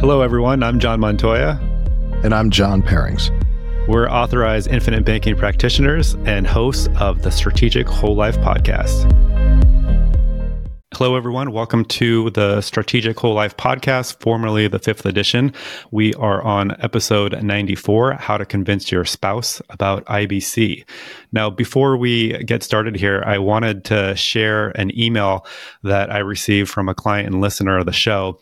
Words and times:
Hello, 0.00 0.22
everyone. 0.22 0.62
I'm 0.62 0.80
John 0.80 0.98
Montoya. 0.98 1.60
And 2.24 2.34
I'm 2.34 2.48
John 2.48 2.80
Perrings. 2.80 3.30
We're 3.86 4.08
authorized 4.08 4.68
infinite 4.68 5.04
banking 5.04 5.36
practitioners 5.36 6.14
and 6.24 6.46
hosts 6.46 6.88
of 6.98 7.20
the 7.20 7.30
Strategic 7.30 7.86
Whole 7.86 8.16
Life 8.16 8.38
podcast. 8.38 9.04
Hello, 10.94 11.16
everyone. 11.16 11.52
Welcome 11.52 11.84
to 11.84 12.30
the 12.30 12.62
Strategic 12.62 13.20
Whole 13.20 13.34
Life 13.34 13.58
podcast, 13.58 14.18
formerly 14.20 14.68
the 14.68 14.78
fifth 14.78 15.04
edition. 15.04 15.52
We 15.90 16.14
are 16.14 16.40
on 16.40 16.80
episode 16.82 17.42
94 17.42 18.14
How 18.14 18.38
to 18.38 18.46
Convince 18.46 18.90
Your 18.90 19.04
Spouse 19.04 19.60
About 19.68 20.06
IBC. 20.06 20.82
Now, 21.30 21.50
before 21.50 21.98
we 21.98 22.42
get 22.44 22.62
started 22.62 22.96
here, 22.96 23.22
I 23.26 23.36
wanted 23.36 23.84
to 23.84 24.16
share 24.16 24.70
an 24.70 24.98
email 24.98 25.44
that 25.82 26.10
I 26.10 26.20
received 26.20 26.70
from 26.70 26.88
a 26.88 26.94
client 26.94 27.26
and 27.26 27.42
listener 27.42 27.76
of 27.76 27.84
the 27.84 27.92
show. 27.92 28.40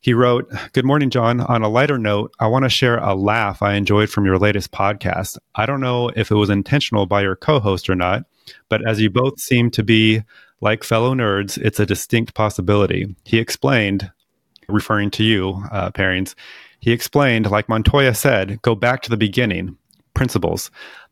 He 0.00 0.14
wrote, 0.14 0.50
Good 0.72 0.84
morning, 0.84 1.10
John. 1.10 1.40
On 1.40 1.62
a 1.62 1.68
lighter 1.68 1.98
note, 1.98 2.32
I 2.38 2.46
want 2.46 2.64
to 2.64 2.68
share 2.68 2.98
a 2.98 3.14
laugh 3.14 3.62
I 3.62 3.74
enjoyed 3.74 4.10
from 4.10 4.26
your 4.26 4.38
latest 4.38 4.70
podcast. 4.70 5.38
I 5.56 5.66
don't 5.66 5.80
know 5.80 6.10
if 6.14 6.30
it 6.30 6.36
was 6.36 6.50
intentional 6.50 7.06
by 7.06 7.22
your 7.22 7.34
co 7.34 7.58
host 7.58 7.90
or 7.90 7.96
not, 7.96 8.24
but 8.68 8.86
as 8.88 9.00
you 9.00 9.10
both 9.10 9.40
seem 9.40 9.70
to 9.72 9.82
be 9.82 10.22
like 10.60 10.84
fellow 10.84 11.14
nerds, 11.14 11.58
it's 11.58 11.80
a 11.80 11.86
distinct 11.86 12.34
possibility. 12.34 13.14
He 13.24 13.38
explained, 13.38 14.10
referring 14.68 15.10
to 15.12 15.24
you, 15.24 15.64
uh, 15.72 15.90
Perrings, 15.90 16.36
he 16.80 16.92
explained, 16.92 17.50
like 17.50 17.68
Montoya 17.68 18.14
said, 18.14 18.62
go 18.62 18.76
back 18.76 19.02
to 19.02 19.10
the 19.10 19.16
beginning, 19.16 19.76
principles, 20.14 20.70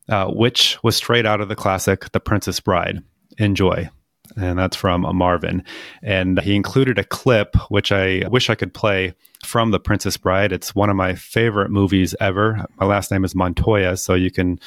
uh, 0.08 0.26
which 0.28 0.78
was 0.84 0.94
straight 0.94 1.26
out 1.26 1.40
of 1.40 1.48
the 1.48 1.56
classic 1.56 2.12
The 2.12 2.20
Princess 2.20 2.60
Bride. 2.60 3.02
Enjoy 3.38 3.90
and 4.36 4.58
that's 4.58 4.76
from 4.76 5.02
Marvin. 5.16 5.64
And 6.02 6.40
he 6.40 6.54
included 6.54 6.98
a 6.98 7.04
clip, 7.04 7.56
which 7.70 7.92
I 7.92 8.26
wish 8.28 8.50
I 8.50 8.54
could 8.54 8.74
play 8.74 9.14
from 9.44 9.70
The 9.70 9.80
Princess 9.80 10.16
Bride. 10.16 10.52
It's 10.52 10.74
one 10.74 10.90
of 10.90 10.96
my 10.96 11.14
favorite 11.14 11.70
movies 11.70 12.14
ever. 12.20 12.64
My 12.78 12.86
last 12.86 13.10
name 13.10 13.24
is 13.24 13.34
Montoya, 13.34 13.96
so 13.96 14.14
you 14.14 14.30
can 14.30 14.60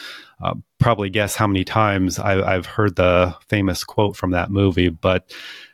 uh, 0.44 0.56
probably 0.80 1.10
guess 1.10 1.36
how 1.36 1.48
many 1.48 1.64
times 1.64 2.18
I, 2.20 2.52
have 2.52 2.66
heard 2.66 2.96
the 2.96 3.36
famous 3.48 3.84
quote 3.84 4.16
from 4.16 4.32
that 4.32 4.50
movie. 4.50 4.90
But 4.90 5.32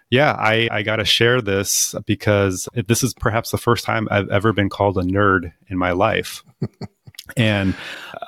yeah, 0.09 0.33
I, 0.33 0.67
I 0.71 0.83
got 0.83 0.97
to 0.97 1.05
share 1.05 1.41
this 1.41 1.95
because 2.05 2.69
this 2.87 3.03
is 3.03 3.13
perhaps 3.13 3.51
the 3.51 3.57
first 3.57 3.85
time 3.85 4.07
I've 4.11 4.29
ever 4.29 4.53
been 4.53 4.69
called 4.69 4.97
a 4.97 5.01
nerd 5.01 5.53
in 5.67 5.77
my 5.77 5.91
life. 5.91 6.43
And 7.35 7.75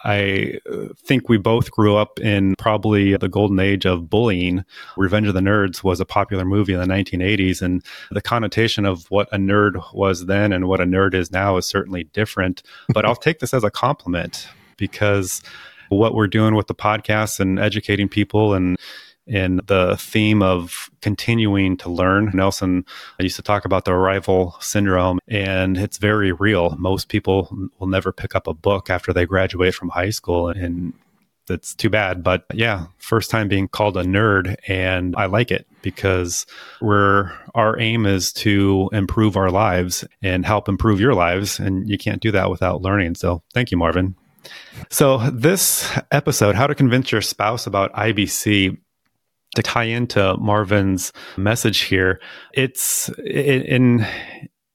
I 0.03 0.59
think 0.97 1.29
we 1.29 1.37
both 1.37 1.71
grew 1.71 1.95
up 1.95 2.19
in 2.19 2.55
probably 2.57 3.15
the 3.15 3.29
golden 3.29 3.59
age 3.59 3.85
of 3.85 4.09
bullying. 4.09 4.65
Revenge 4.95 5.27
of 5.27 5.33
the 5.33 5.39
Nerds 5.39 5.83
was 5.83 5.99
a 5.99 6.05
popular 6.05 6.45
movie 6.45 6.73
in 6.73 6.79
the 6.79 6.85
1980s, 6.87 7.61
and 7.61 7.83
the 8.09 8.21
connotation 8.21 8.85
of 8.85 9.05
what 9.11 9.29
a 9.31 9.37
nerd 9.37 9.93
was 9.93 10.25
then 10.25 10.51
and 10.51 10.67
what 10.67 10.81
a 10.81 10.85
nerd 10.85 11.13
is 11.13 11.31
now 11.31 11.57
is 11.57 11.65
certainly 11.65 12.05
different. 12.05 12.63
But 12.89 13.05
I'll 13.05 13.15
take 13.27 13.39
this 13.39 13.53
as 13.53 13.63
a 13.63 13.71
compliment 13.71 14.47
because 14.77 15.41
what 15.89 16.13
we're 16.13 16.27
doing 16.27 16.55
with 16.55 16.67
the 16.67 16.75
podcast 16.75 17.39
and 17.39 17.59
educating 17.59 18.09
people 18.09 18.53
and 18.53 18.77
in 19.27 19.61
the 19.67 19.95
theme 19.97 20.41
of 20.41 20.89
continuing 21.01 21.77
to 21.77 21.89
learn. 21.89 22.31
Nelson 22.33 22.85
I 23.19 23.23
used 23.23 23.35
to 23.35 23.41
talk 23.41 23.65
about 23.65 23.85
the 23.85 23.91
arrival 23.91 24.55
syndrome, 24.59 25.19
and 25.27 25.77
it's 25.77 25.97
very 25.97 26.31
real. 26.31 26.75
Most 26.77 27.09
people 27.09 27.55
will 27.79 27.87
never 27.87 28.11
pick 28.11 28.35
up 28.35 28.47
a 28.47 28.53
book 28.53 28.89
after 28.89 29.13
they 29.13 29.25
graduate 29.25 29.75
from 29.75 29.89
high 29.89 30.09
school, 30.09 30.49
and 30.49 30.93
that's 31.47 31.73
too 31.73 31.89
bad. 31.89 32.23
But 32.23 32.45
yeah, 32.53 32.87
first 32.97 33.31
time 33.31 33.47
being 33.47 33.67
called 33.67 33.97
a 33.97 34.03
nerd, 34.03 34.55
and 34.67 35.15
I 35.15 35.25
like 35.25 35.51
it 35.51 35.65
because 35.81 36.45
we're 36.81 37.31
our 37.55 37.79
aim 37.79 38.05
is 38.05 38.31
to 38.33 38.89
improve 38.93 39.37
our 39.37 39.49
lives 39.49 40.05
and 40.21 40.45
help 40.45 40.69
improve 40.69 40.99
your 40.99 41.13
lives, 41.13 41.59
and 41.59 41.89
you 41.89 41.97
can't 41.97 42.21
do 42.21 42.31
that 42.31 42.49
without 42.49 42.81
learning. 42.81 43.15
So 43.15 43.41
thank 43.53 43.71
you, 43.71 43.77
Marvin. 43.77 44.15
So, 44.89 45.17
this 45.31 45.91
episode, 46.11 46.55
How 46.55 46.67
to 46.67 46.75
Convince 46.75 47.11
Your 47.11 47.21
Spouse 47.21 47.67
About 47.67 47.91
IBC, 47.93 48.77
to 49.55 49.63
tie 49.63 49.85
into 49.85 50.35
Marvin's 50.37 51.11
message 51.37 51.79
here, 51.79 52.19
it's 52.53 53.09
in 53.25 54.05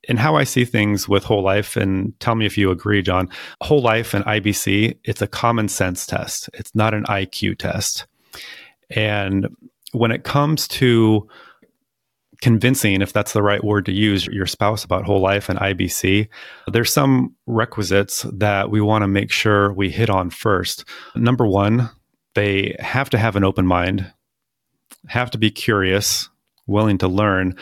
in 0.05 0.17
how 0.17 0.35
I 0.35 0.43
see 0.43 0.65
things 0.65 1.07
with 1.07 1.23
whole 1.23 1.41
life, 1.41 1.77
and 1.77 2.17
tell 2.19 2.35
me 2.35 2.45
if 2.45 2.57
you 2.57 2.71
agree, 2.71 3.01
John. 3.01 3.29
Whole 3.61 3.81
life 3.81 4.13
and 4.13 4.25
IBC, 4.25 4.97
it's 5.03 5.21
a 5.21 5.27
common 5.27 5.69
sense 5.69 6.05
test. 6.05 6.49
It's 6.53 6.75
not 6.75 6.93
an 6.93 7.05
IQ 7.05 7.57
test. 7.57 8.05
And 8.89 9.47
when 9.93 10.11
it 10.11 10.23
comes 10.23 10.67
to 10.69 11.27
convincing, 12.41 13.01
if 13.01 13.13
that's 13.13 13.31
the 13.31 13.41
right 13.41 13.63
word 13.63 13.85
to 13.85 13.93
use, 13.93 14.27
your 14.27 14.45
spouse 14.45 14.83
about 14.83 15.05
whole 15.05 15.21
life 15.21 15.47
and 15.47 15.57
IBC, 15.57 16.27
there's 16.67 16.91
some 16.91 17.33
requisites 17.47 18.25
that 18.33 18.69
we 18.69 18.81
want 18.81 19.03
to 19.03 19.07
make 19.07 19.31
sure 19.31 19.71
we 19.71 19.89
hit 19.89 20.09
on 20.09 20.29
first. 20.29 20.83
Number 21.15 21.47
one, 21.47 21.89
they 22.35 22.75
have 22.79 23.09
to 23.11 23.17
have 23.17 23.37
an 23.37 23.45
open 23.45 23.65
mind 23.65 24.11
have 25.07 25.31
to 25.31 25.37
be 25.37 25.51
curious, 25.51 26.29
willing 26.67 26.97
to 26.99 27.07
learn. 27.07 27.57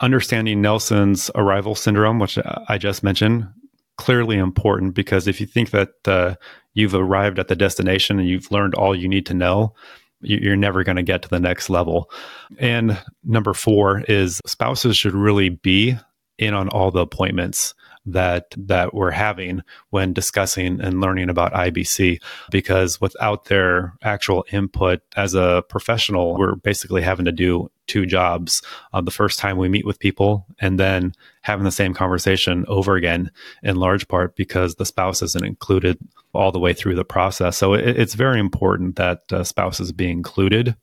Understanding 0.00 0.62
Nelson's 0.62 1.30
arrival 1.34 1.74
syndrome, 1.74 2.18
which 2.18 2.38
I 2.68 2.78
just 2.78 3.02
mentioned, 3.02 3.48
clearly 3.96 4.36
important 4.36 4.94
because 4.94 5.26
if 5.26 5.40
you 5.40 5.46
think 5.46 5.70
that 5.70 5.90
uh, 6.06 6.36
you've 6.74 6.94
arrived 6.94 7.38
at 7.38 7.48
the 7.48 7.56
destination 7.56 8.18
and 8.18 8.28
you've 8.28 8.50
learned 8.50 8.74
all 8.74 8.94
you 8.94 9.08
need 9.08 9.26
to 9.26 9.34
know, 9.34 9.74
you're 10.20 10.56
never 10.56 10.84
going 10.84 10.96
to 10.96 11.02
get 11.02 11.22
to 11.22 11.28
the 11.28 11.40
next 11.40 11.70
level. 11.70 12.10
And 12.58 13.00
number 13.24 13.54
four 13.54 14.00
is 14.08 14.40
spouses 14.46 14.96
should 14.96 15.14
really 15.14 15.48
be 15.48 15.96
in 16.38 16.54
on 16.54 16.68
all 16.68 16.90
the 16.90 17.00
appointments 17.00 17.74
that 18.12 18.54
that 18.56 18.94
we're 18.94 19.10
having 19.10 19.62
when 19.90 20.12
discussing 20.12 20.80
and 20.80 21.00
learning 21.00 21.30
about 21.30 21.52
IBC 21.52 22.20
because 22.50 23.00
without 23.00 23.46
their 23.46 23.94
actual 24.02 24.44
input 24.52 25.00
as 25.16 25.34
a 25.34 25.62
professional 25.68 26.36
we're 26.36 26.54
basically 26.54 27.02
having 27.02 27.24
to 27.24 27.32
do 27.32 27.70
two 27.88 28.06
jobs. 28.06 28.62
Uh, 28.92 29.00
the 29.00 29.10
first 29.10 29.38
time 29.38 29.56
we 29.56 29.68
meet 29.68 29.86
with 29.86 29.98
people 29.98 30.46
and 30.60 30.78
then 30.78 31.12
having 31.40 31.64
the 31.64 31.72
same 31.72 31.94
conversation 31.94 32.64
over 32.68 32.94
again 32.94 33.30
in 33.62 33.76
large 33.76 34.06
part 34.06 34.36
because 34.36 34.76
the 34.76 34.84
spouse 34.84 35.22
isn't 35.22 35.44
included 35.44 35.98
all 36.34 36.52
the 36.52 36.58
way 36.60 36.72
through 36.72 36.94
the 36.94 37.04
process. 37.04 37.56
So 37.56 37.72
it, 37.74 37.98
it's 37.98 38.14
very 38.14 38.38
important 38.38 38.96
that 38.96 39.22
uh, 39.32 39.42
spouses 39.42 39.90
be 39.90 40.10
included 40.10 40.76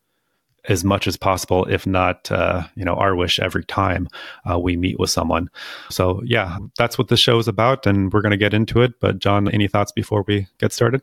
as 0.70 0.84
much 0.84 1.08
as 1.08 1.18
possible, 1.18 1.66
if 1.66 1.86
not, 1.86 2.32
uh, 2.32 2.64
you 2.76 2.86
know, 2.86 2.96
our 2.96 3.16
wish 3.16 3.40
every 3.40 3.64
time 3.66 4.08
uh, 4.50 4.60
we 4.60 4.76
meet 4.78 5.00
with 5.00 5.10
someone. 5.10 5.50
So, 5.90 6.22
yeah, 6.26 6.58
that's 6.78 6.98
what 6.98 7.08
the 7.08 7.18
show 7.18 7.38
is 7.38 7.48
about, 7.48 7.86
and 7.86 8.12
we're 8.12 8.22
going 8.22 8.32
to 8.32 8.38
get 8.38 8.54
into 8.54 8.82
it. 8.82 9.00
But, 9.00 9.20
John, 9.20 9.50
any 9.50 9.68
thoughts 9.68 9.92
before 9.92 10.24
we 10.28 10.48
get 10.60 10.74
started? 10.74 11.02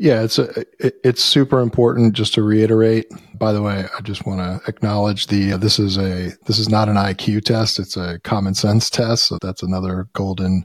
Yeah, 0.00 0.22
it's 0.22 0.38
a, 0.38 0.64
it's 1.06 1.22
super 1.22 1.60
important. 1.60 2.14
Just 2.14 2.32
to 2.32 2.42
reiterate, 2.42 3.12
by 3.34 3.52
the 3.52 3.60
way, 3.60 3.84
I 3.94 4.00
just 4.00 4.24
want 4.24 4.40
to 4.40 4.66
acknowledge 4.66 5.26
the 5.26 5.52
uh, 5.52 5.56
this 5.58 5.78
is 5.78 5.98
a 5.98 6.32
this 6.46 6.58
is 6.58 6.70
not 6.70 6.88
an 6.88 6.96
IQ 6.96 7.44
test; 7.44 7.78
it's 7.78 7.98
a 7.98 8.18
common 8.20 8.54
sense 8.54 8.88
test. 8.88 9.24
So 9.24 9.36
that's 9.42 9.62
another 9.62 10.08
golden 10.14 10.64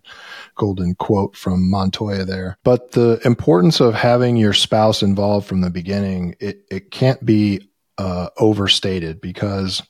golden 0.56 0.96
quote 0.96 1.35
from 1.35 1.69
Montoya 1.69 2.23
there. 2.23 2.57
But 2.63 2.94
the 2.94 3.19
importance 3.25 3.81
of 3.81 3.94
having 3.94 4.38
your 4.38 4.53
spouse 4.53 5.03
involved 5.03 5.47
from 5.47 5.59
the 5.59 5.69
beginning 5.69 6.38
it 6.40 6.63
it 6.72 6.91
can't 6.91 7.23
be 7.25 7.59
uh, 7.97 8.29
overstated 8.38 9.19
because 9.19 9.84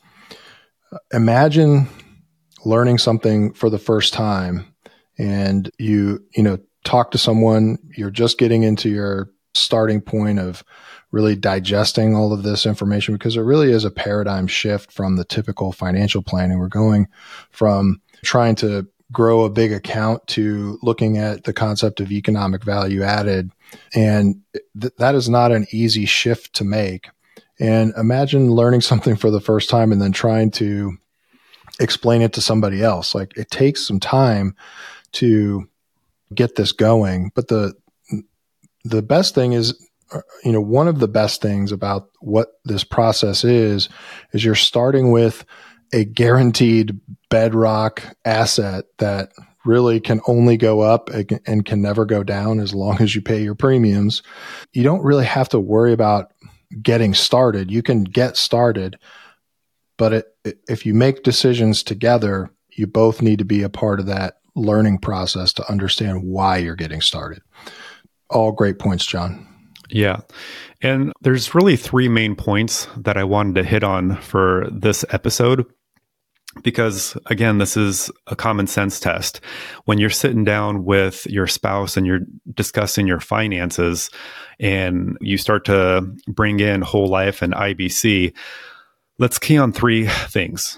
uh, 0.92 0.98
imagine 1.14 1.88
learning 2.66 2.98
something 2.98 3.54
for 3.54 3.70
the 3.70 3.78
first 3.78 4.12
time 4.12 4.66
and 5.20 5.70
you 5.78 6.20
you 6.36 6.42
know 6.42 6.58
talk 6.84 7.12
to 7.12 7.20
someone 7.20 7.78
you're 7.96 8.10
just 8.10 8.40
getting 8.40 8.64
into 8.64 8.90
your 8.90 9.30
starting 9.56 10.02
point 10.02 10.40
of 10.40 10.64
really 11.12 11.36
digesting 11.36 12.16
all 12.16 12.34
of 12.34 12.44
this 12.44 12.66
information 12.66 13.14
because 13.16 13.38
it 13.38 13.42
really 13.42 13.72
is 13.72 13.86
a 13.86 13.92
paradigm 13.92 14.48
shift 14.48 14.92
from 14.92 15.16
the 15.16 15.24
typical 15.24 15.72
financial 15.72 16.22
planning. 16.22 16.60
We're 16.60 16.68
going 16.68 17.08
from 17.52 18.02
trying 18.24 18.56
to 18.56 18.88
grow 19.12 19.44
a 19.44 19.50
big 19.50 19.72
account 19.72 20.26
to 20.28 20.78
looking 20.82 21.18
at 21.18 21.44
the 21.44 21.54
concept 21.54 22.00
of 22.00 22.12
economic 22.12 22.64
value 22.64 23.04
added. 23.04 23.52
And 23.94 24.42
th- 24.80 24.94
that 24.98 25.16
is 25.16 25.30
not 25.30 25.52
an 25.52 25.68
easy 25.72 26.06
shift 26.06 26.54
to 26.56 26.64
make. 26.64 27.10
And 27.60 27.94
imagine 27.98 28.52
learning 28.52 28.82
something 28.82 29.16
for 29.16 29.32
the 29.32 29.42
first 29.42 29.70
time 29.70 29.92
and 29.92 30.02
then 30.02 30.12
trying 30.12 30.52
to 30.52 30.98
explain 31.80 32.22
it 32.22 32.34
to 32.34 32.42
somebody 32.42 32.84
else. 32.84 33.16
Like 33.16 33.38
it 33.38 33.50
takes 33.52 33.88
some 33.88 34.00
time 34.00 34.56
to 35.14 35.70
get 36.34 36.56
this 36.56 36.72
going, 36.72 37.32
but 37.36 37.48
the 37.48 37.74
the 38.86 39.02
best 39.02 39.36
thing 39.36 39.54
is 39.54 39.74
uh, 40.14 40.22
you 40.44 40.52
know 40.52 40.62
one 40.62 40.88
of 40.88 41.00
the 41.00 41.08
best 41.08 41.42
things 41.42 41.72
about 41.72 42.10
what 42.22 42.60
this 42.64 42.84
process 42.84 43.44
is 43.44 43.90
is 44.32 44.46
you're 44.46 44.56
starting 44.56 45.12
with 45.12 45.46
a 45.94 46.06
guaranteed 46.06 47.00
bedrock 47.30 48.04
asset 48.24 48.86
that 49.00 49.32
really 49.66 50.00
can 50.00 50.22
only 50.28 50.58
go 50.58 50.82
up 50.82 51.10
and 51.10 51.66
can 51.66 51.82
never 51.82 52.06
go 52.06 52.24
down 52.24 52.60
as 52.60 52.74
long 52.74 53.02
as 53.02 53.16
you 53.16 53.22
pay 53.22 53.42
your 53.42 53.56
premiums 53.56 54.22
you 54.74 54.84
don't 54.84 55.04
really 55.04 55.26
have 55.26 55.50
to 55.50 55.60
worry 55.60 55.92
about 55.92 56.32
getting 56.82 57.14
started 57.14 57.72
you 57.72 57.82
can 57.82 58.04
get 58.04 58.38
started 58.38 58.98
but 59.98 60.14
it, 60.14 60.60
if 60.68 60.86
you 60.86 60.94
make 60.94 61.24
decisions 61.24 61.82
together 61.82 62.52
you 62.76 62.86
both 62.86 63.22
need 63.22 63.40
to 63.40 63.46
be 63.46 63.64
a 63.64 63.70
part 63.70 64.00
of 64.00 64.06
that 64.06 64.38
learning 64.56 65.00
process 65.00 65.54
to 65.54 65.70
understand 65.70 66.24
why 66.24 66.58
you're 66.58 66.76
getting 66.76 67.02
started. 67.02 67.42
All 68.30 68.52
great 68.52 68.80
points, 68.80 69.06
John. 69.06 69.48
Yeah. 69.90 70.22
And 70.82 71.14
there's 71.22 71.56
really 71.56 71.76
three 71.76 72.08
main 72.08 72.36
points 72.36 72.88
that 72.98 73.18
I 73.18 73.24
wanted 73.24 73.56
to 73.56 73.64
hit 73.64 73.84
on 73.84 74.18
for 74.18 74.68
this 74.72 75.06
episode 75.10 75.66
because 76.64 77.18
again 77.26 77.58
this 77.58 77.76
is 77.76 78.10
a 78.28 78.36
common 78.36 78.68
sense 78.68 79.00
test 79.00 79.42
when 79.86 79.98
you're 79.98 80.10
sitting 80.10 80.44
down 80.44 80.86
with 80.86 81.26
your 81.28 81.48
spouse 81.48 81.98
and 81.98 82.08
you're 82.08 82.22
discussing 82.54 83.08
your 83.08 83.20
finances 83.20 84.10
and 84.60 85.18
you 85.20 85.38
start 85.38 85.66
to 85.66 86.02
bring 86.28 86.60
in 86.60 86.82
whole 86.82 87.08
life 87.08 87.42
and 87.42 87.54
IBC 87.54 88.34
let's 89.20 89.40
key 89.40 89.58
on 89.58 89.72
three 89.72 90.08
things 90.08 90.78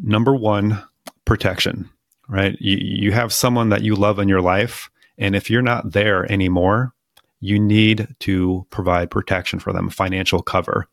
number 0.00 0.34
1 0.34 0.82
protection 1.24 1.88
right 2.28 2.56
you, 2.60 2.76
you 2.80 3.12
have 3.12 3.32
someone 3.32 3.68
that 3.68 3.82
you 3.82 3.94
love 3.94 4.18
in 4.18 4.28
your 4.28 4.42
life 4.42 4.90
and 5.18 5.36
if 5.36 5.50
you're 5.50 5.62
not 5.62 5.92
there 5.92 6.30
anymore 6.30 6.92
you 7.40 7.58
need 7.58 8.08
to 8.18 8.66
provide 8.70 9.10
protection 9.10 9.58
for 9.58 9.72
them 9.72 9.90
financial 9.90 10.42
cover 10.42 10.86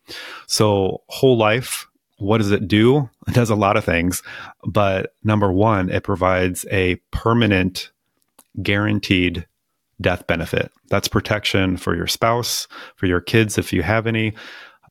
so 0.48 1.02
whole 1.08 1.38
life 1.38 1.88
what 2.24 2.38
does 2.38 2.52
it 2.52 2.68
do? 2.68 3.10
It 3.28 3.34
does 3.34 3.50
a 3.50 3.56
lot 3.56 3.78
of 3.78 3.86
things. 3.86 4.22
But 4.66 5.16
number 5.24 5.50
one, 5.50 5.90
it 5.90 6.04
provides 6.04 6.66
a 6.70 6.96
permanent, 7.12 7.92
guaranteed 8.62 9.48
death 10.02 10.28
benefit. 10.28 10.72
That's 10.90 11.08
protection 11.08 11.78
for 11.78 11.96
your 11.96 12.08
spouse, 12.08 12.68
for 12.98 13.06
your 13.06 13.22
kids, 13.22 13.58
if 13.58 13.72
you 13.72 13.82
have 13.82 14.06
any. 14.06 14.34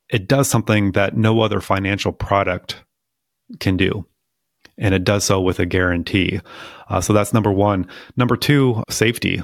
It 0.08 0.28
does 0.28 0.48
something 0.48 0.92
that 0.92 1.14
no 1.14 1.42
other 1.42 1.60
financial 1.60 2.10
product 2.10 2.82
can 3.60 3.76
do. 3.76 4.06
And 4.82 4.94
it 4.94 5.04
does 5.04 5.24
so 5.24 5.40
with 5.40 5.60
a 5.60 5.66
guarantee. 5.66 6.40
Uh, 6.90 7.00
so 7.00 7.12
that's 7.12 7.32
number 7.32 7.52
one. 7.52 7.86
Number 8.16 8.36
two, 8.36 8.82
safety. 8.90 9.42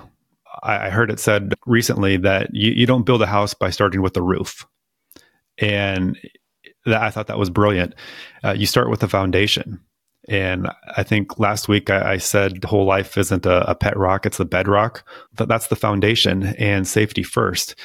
I, 0.63 0.87
I 0.87 0.91
heard 0.91 1.11
it 1.11 1.21
said 1.21 1.55
recently 1.65 2.17
that 2.19 2.51
you, 2.53 2.73
you 2.73 2.87
don't 2.87 3.07
build 3.07 3.23
a 3.23 3.27
house 3.27 3.55
by 3.55 3.71
starting 3.71 4.03
with 4.03 4.15
the 4.15 4.23
roof. 4.23 4.67
And 5.57 6.19
that 6.87 7.03
I 7.03 7.11
thought 7.11 7.29
that 7.29 7.39
was 7.39 7.51
brilliant. 7.51 7.95
Uh, 8.45 8.53
you 8.53 8.67
start 8.67 8.91
with 8.91 9.01
the 9.01 9.09
foundation. 9.09 9.81
And 10.29 10.69
I 10.97 11.03
think 11.03 11.39
last 11.39 11.69
week 11.69 11.89
I, 11.89 12.13
I 12.13 12.17
said 12.19 12.65
whole 12.65 12.85
life 12.85 13.17
isn't 13.17 13.47
a, 13.47 13.71
a, 13.71 13.75
pet 13.75 13.97
rock, 13.97 14.27
it's 14.27 14.37
the 14.37 14.45
bedrock. 14.45 15.09
That's 15.35 15.69
the 15.69 15.77
foundation 15.77 16.55
and 16.59 16.87
safety 16.87 17.23
first. 17.23 17.77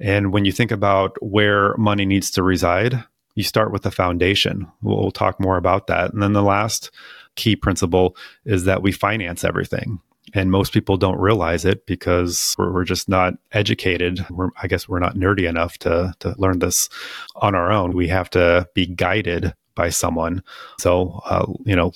And 0.00 0.32
when 0.32 0.44
you 0.44 0.52
think 0.52 0.70
about 0.70 1.16
where 1.20 1.76
money 1.76 2.06
needs 2.06 2.30
to 2.32 2.42
reside, 2.42 3.04
you 3.34 3.42
start 3.42 3.72
with 3.72 3.82
the 3.82 3.90
foundation. 3.90 4.66
We'll, 4.82 4.98
we'll 4.98 5.10
talk 5.10 5.40
more 5.40 5.56
about 5.56 5.86
that. 5.86 6.12
And 6.12 6.22
then 6.22 6.32
the 6.32 6.42
last 6.42 6.90
key 7.34 7.56
principle 7.56 8.16
is 8.44 8.64
that 8.64 8.82
we 8.82 8.92
finance 8.92 9.44
everything 9.44 10.00
and 10.34 10.50
most 10.50 10.72
people 10.72 10.96
don't 10.96 11.18
realize 11.18 11.64
it 11.64 11.86
because 11.86 12.54
we're, 12.58 12.72
we're 12.72 12.84
just 12.84 13.08
not 13.08 13.34
educated. 13.52 14.24
We're, 14.30 14.50
I 14.62 14.66
guess 14.66 14.88
we're 14.88 14.98
not 14.98 15.16
nerdy 15.16 15.48
enough 15.48 15.78
to 15.78 16.14
to 16.20 16.34
learn 16.38 16.60
this 16.60 16.88
on 17.36 17.54
our 17.54 17.72
own. 17.72 17.92
We 17.92 18.08
have 18.08 18.30
to 18.30 18.68
be 18.74 18.86
guided 18.86 19.54
by 19.74 19.90
someone. 19.90 20.42
So, 20.78 21.20
uh, 21.24 21.46
you 21.64 21.74
know, 21.74 21.92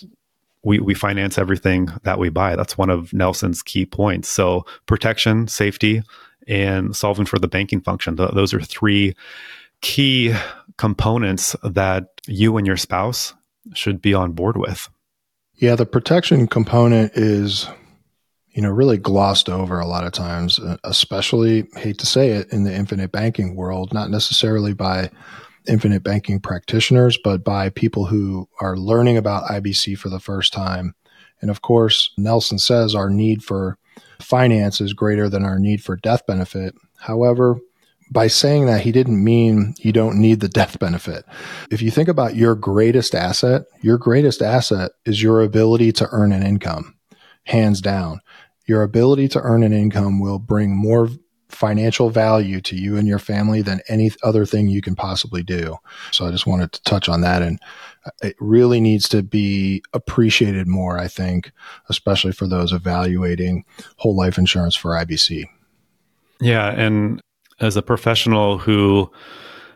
we, 0.64 0.80
we 0.80 0.94
finance 0.94 1.38
everything 1.38 1.88
that 2.02 2.18
we 2.18 2.28
buy. 2.28 2.56
That's 2.56 2.78
one 2.78 2.90
of 2.90 3.12
Nelson's 3.12 3.62
key 3.62 3.86
points. 3.86 4.28
So, 4.28 4.64
protection, 4.86 5.46
safety, 5.46 6.02
and 6.48 6.96
solving 6.96 7.26
for 7.26 7.38
the 7.38 7.48
banking 7.48 7.80
function. 7.80 8.16
Th- 8.16 8.30
those 8.32 8.54
are 8.54 8.60
three 8.60 9.14
key 9.80 10.34
components 10.78 11.56
that 11.62 12.08
you 12.26 12.56
and 12.56 12.66
your 12.66 12.76
spouse 12.76 13.34
should 13.74 14.00
be 14.02 14.14
on 14.14 14.32
board 14.32 14.56
with. 14.56 14.88
Yeah, 15.54 15.74
the 15.74 15.86
protection 15.86 16.46
component 16.46 17.12
is 17.14 17.68
you 18.56 18.62
know, 18.62 18.70
really 18.70 18.96
glossed 18.96 19.50
over 19.50 19.78
a 19.78 19.86
lot 19.86 20.04
of 20.04 20.12
times, 20.12 20.58
uh, 20.58 20.78
especially, 20.82 21.68
hate 21.76 21.98
to 21.98 22.06
say 22.06 22.30
it, 22.30 22.50
in 22.50 22.64
the 22.64 22.74
infinite 22.74 23.12
banking 23.12 23.54
world, 23.54 23.92
not 23.92 24.08
necessarily 24.08 24.72
by 24.72 25.10
infinite 25.68 26.02
banking 26.02 26.40
practitioners, 26.40 27.18
but 27.22 27.44
by 27.44 27.68
people 27.68 28.06
who 28.06 28.48
are 28.62 28.78
learning 28.78 29.18
about 29.18 29.44
IBC 29.50 29.98
for 29.98 30.08
the 30.08 30.18
first 30.18 30.54
time. 30.54 30.94
And 31.42 31.50
of 31.50 31.60
course, 31.60 32.10
Nelson 32.16 32.58
says 32.58 32.94
our 32.94 33.10
need 33.10 33.44
for 33.44 33.76
finance 34.22 34.80
is 34.80 34.94
greater 34.94 35.28
than 35.28 35.44
our 35.44 35.58
need 35.58 35.82
for 35.82 35.96
death 35.96 36.24
benefit. 36.26 36.74
However, 36.96 37.60
by 38.10 38.28
saying 38.28 38.66
that, 38.66 38.82
he 38.82 38.92
didn't 38.92 39.22
mean 39.22 39.74
you 39.78 39.92
don't 39.92 40.20
need 40.20 40.40
the 40.40 40.48
death 40.48 40.78
benefit. 40.78 41.24
If 41.70 41.82
you 41.82 41.90
think 41.90 42.08
about 42.08 42.36
your 42.36 42.54
greatest 42.54 43.14
asset, 43.14 43.62
your 43.80 43.98
greatest 43.98 44.42
asset 44.42 44.92
is 45.04 45.22
your 45.22 45.42
ability 45.42 45.92
to 45.92 46.08
earn 46.12 46.32
an 46.32 46.42
income, 46.42 46.96
hands 47.44 47.80
down 47.80 48.20
your 48.66 48.82
ability 48.82 49.28
to 49.28 49.40
earn 49.40 49.62
an 49.62 49.72
income 49.72 50.20
will 50.20 50.38
bring 50.38 50.76
more 50.76 51.08
financial 51.48 52.10
value 52.10 52.60
to 52.60 52.74
you 52.74 52.96
and 52.96 53.06
your 53.06 53.20
family 53.20 53.62
than 53.62 53.80
any 53.88 54.10
other 54.24 54.44
thing 54.44 54.66
you 54.66 54.82
can 54.82 54.96
possibly 54.96 55.42
do. 55.42 55.76
So 56.10 56.26
I 56.26 56.32
just 56.32 56.46
wanted 56.46 56.72
to 56.72 56.82
touch 56.82 57.08
on 57.08 57.20
that. 57.20 57.40
And 57.40 57.60
it 58.20 58.34
really 58.40 58.80
needs 58.80 59.08
to 59.10 59.22
be 59.22 59.82
appreciated 59.92 60.66
more, 60.66 60.98
I 60.98 61.06
think, 61.06 61.52
especially 61.88 62.32
for 62.32 62.48
those 62.48 62.72
evaluating 62.72 63.64
whole 63.96 64.16
life 64.16 64.38
insurance 64.38 64.74
for 64.74 64.90
IBC. 64.90 65.44
Yeah. 66.40 66.68
And 66.70 67.22
as 67.60 67.76
a 67.76 67.82
professional 67.82 68.58
who 68.58 69.10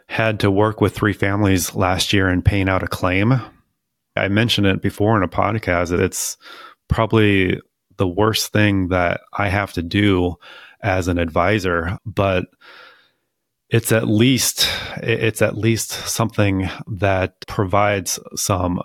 had 0.07 0.41
to 0.41 0.51
work 0.51 0.81
with 0.81 0.95
three 0.95 1.13
families 1.13 1.75
last 1.75 2.13
year 2.13 2.29
and 2.29 2.45
paying 2.45 2.69
out 2.69 2.83
a 2.83 2.89
claim, 2.89 3.41
I 4.17 4.29
mentioned 4.29 4.67
it 4.67 4.83
before 4.83 5.17
in 5.17 5.23
a 5.23 5.29
podcast 5.29 5.91
that 5.91 6.01
it's 6.01 6.37
probably 6.89 7.61
the 7.97 8.09
worst 8.09 8.53
thing 8.53 8.89
that 8.89 9.21
I 9.33 9.49
have 9.49 9.73
to 9.75 9.83
do 9.83 10.37
as 10.83 11.09
an 11.09 11.19
advisor, 11.19 11.99
but 12.05 12.47
it's 13.69 13.93
at 13.93 14.09
least 14.09 14.69
it's 14.97 15.43
at 15.43 15.57
least 15.57 15.91
something 15.91 16.69
that 16.89 17.47
provides 17.47 18.19
some 18.35 18.81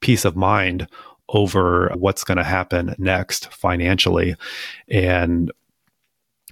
peace 0.00 0.24
of 0.24 0.36
mind 0.36 0.88
over 1.28 1.92
what's 1.96 2.24
going 2.24 2.38
to 2.38 2.44
happen 2.44 2.94
next 2.98 3.52
financially. 3.52 4.36
And 4.88 5.50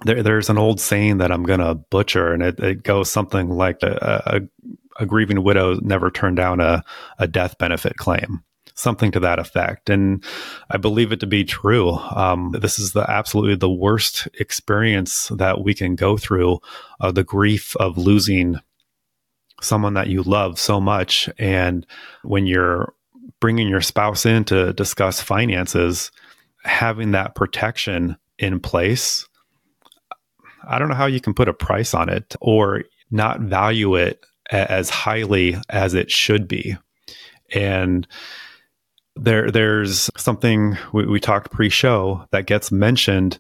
there, 0.04 0.22
there's 0.22 0.50
an 0.50 0.58
old 0.58 0.80
saying 0.80 1.18
that 1.18 1.32
I'm 1.32 1.44
going 1.44 1.60
to 1.60 1.74
butcher, 1.74 2.32
and 2.32 2.42
it, 2.42 2.58
it, 2.60 2.82
goes 2.82 3.10
something 3.10 3.50
like 3.50 3.82
a, 3.82 4.40
a, 4.98 5.02
a, 5.02 5.06
grieving 5.06 5.42
widow 5.42 5.78
never 5.80 6.10
turned 6.10 6.36
down 6.36 6.60
a, 6.60 6.84
a 7.18 7.26
death 7.26 7.58
benefit 7.58 7.96
claim 7.96 8.42
something 8.74 9.10
to 9.12 9.20
that 9.20 9.38
effect. 9.38 9.90
And 9.90 10.24
I 10.70 10.76
believe 10.76 11.12
it 11.12 11.20
to 11.20 11.26
be 11.26 11.44
true. 11.44 11.90
Um, 11.90 12.54
this 12.58 12.78
is 12.78 12.92
the 12.92 13.08
absolutely 13.08 13.56
the 13.56 13.70
worst 13.70 14.28
experience 14.38 15.28
that 15.28 15.62
we 15.62 15.74
can 15.74 15.94
go 15.94 16.16
through 16.16 16.60
uh, 17.00 17.12
the 17.12 17.24
grief 17.24 17.76
of 17.76 17.98
losing 17.98 18.56
someone 19.60 19.94
that 19.94 20.08
you 20.08 20.22
love 20.22 20.58
so 20.58 20.80
much. 20.80 21.28
And 21.38 21.86
when 22.22 22.46
you're 22.46 22.94
bringing 23.40 23.68
your 23.68 23.80
spouse 23.80 24.26
in 24.26 24.44
to 24.44 24.72
discuss 24.72 25.20
finances, 25.20 26.10
having 26.64 27.12
that 27.12 27.34
protection 27.34 28.16
in 28.38 28.60
place, 28.60 29.28
I 30.66 30.78
don't 30.78 30.88
know 30.88 30.94
how 30.94 31.06
you 31.06 31.20
can 31.20 31.34
put 31.34 31.48
a 31.48 31.54
price 31.54 31.94
on 31.94 32.08
it 32.08 32.36
or 32.40 32.84
not 33.10 33.40
value 33.40 33.94
it 33.96 34.24
as 34.50 34.90
highly 34.90 35.56
as 35.68 35.94
it 35.94 36.10
should 36.10 36.48
be. 36.48 36.76
And 37.54 38.06
there 39.14 39.50
there's 39.50 40.10
something 40.16 40.76
we, 40.92 41.06
we 41.06 41.20
talked 41.20 41.52
pre-show 41.52 42.26
that 42.30 42.46
gets 42.46 42.72
mentioned 42.72 43.38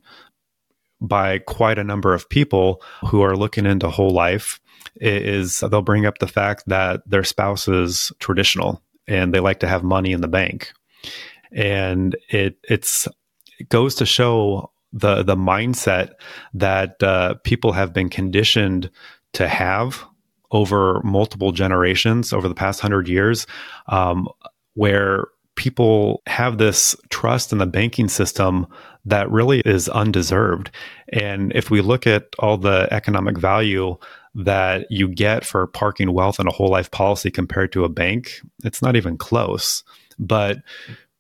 by 1.00 1.38
quite 1.38 1.78
a 1.78 1.84
number 1.84 2.14
of 2.14 2.28
people 2.28 2.82
who 3.06 3.22
are 3.22 3.36
looking 3.36 3.66
into 3.66 3.88
whole 3.88 4.10
life 4.10 4.60
is 4.96 5.60
they'll 5.60 5.82
bring 5.82 6.06
up 6.06 6.18
the 6.18 6.28
fact 6.28 6.64
that 6.66 7.02
their 7.08 7.24
spouse 7.24 7.66
is 7.68 8.12
traditional 8.18 8.82
and 9.08 9.32
they 9.32 9.40
like 9.40 9.60
to 9.60 9.66
have 9.66 9.82
money 9.82 10.12
in 10.12 10.20
the 10.20 10.28
bank 10.28 10.72
and 11.50 12.16
it 12.28 12.56
it's 12.68 13.08
it 13.58 13.68
goes 13.68 13.94
to 13.94 14.06
show 14.06 14.70
the 14.92 15.22
the 15.22 15.36
mindset 15.36 16.12
that 16.54 17.02
uh, 17.02 17.34
people 17.44 17.72
have 17.72 17.92
been 17.92 18.08
conditioned 18.08 18.90
to 19.32 19.48
have 19.48 20.04
over 20.50 21.00
multiple 21.02 21.52
generations 21.52 22.32
over 22.32 22.48
the 22.48 22.54
past 22.54 22.80
hundred 22.80 23.08
years, 23.08 23.46
um, 23.88 24.28
where 24.74 25.26
people 25.54 26.22
have 26.26 26.58
this 26.58 26.96
trust 27.10 27.52
in 27.52 27.58
the 27.58 27.66
banking 27.66 28.08
system 28.08 28.66
that 29.04 29.30
really 29.30 29.60
is 29.60 29.88
undeserved. 29.88 30.70
And 31.12 31.52
if 31.54 31.70
we 31.70 31.80
look 31.80 32.06
at 32.06 32.28
all 32.38 32.56
the 32.56 32.88
economic 32.90 33.36
value 33.36 33.96
that 34.34 34.86
you 34.90 35.08
get 35.08 35.44
for 35.44 35.66
parking 35.66 36.12
wealth 36.12 36.40
in 36.40 36.46
a 36.46 36.52
whole 36.52 36.70
life 36.70 36.90
policy 36.90 37.30
compared 37.30 37.72
to 37.72 37.84
a 37.84 37.88
bank, 37.88 38.40
it's 38.64 38.80
not 38.80 38.96
even 38.96 39.18
close. 39.18 39.84
But 40.18 40.58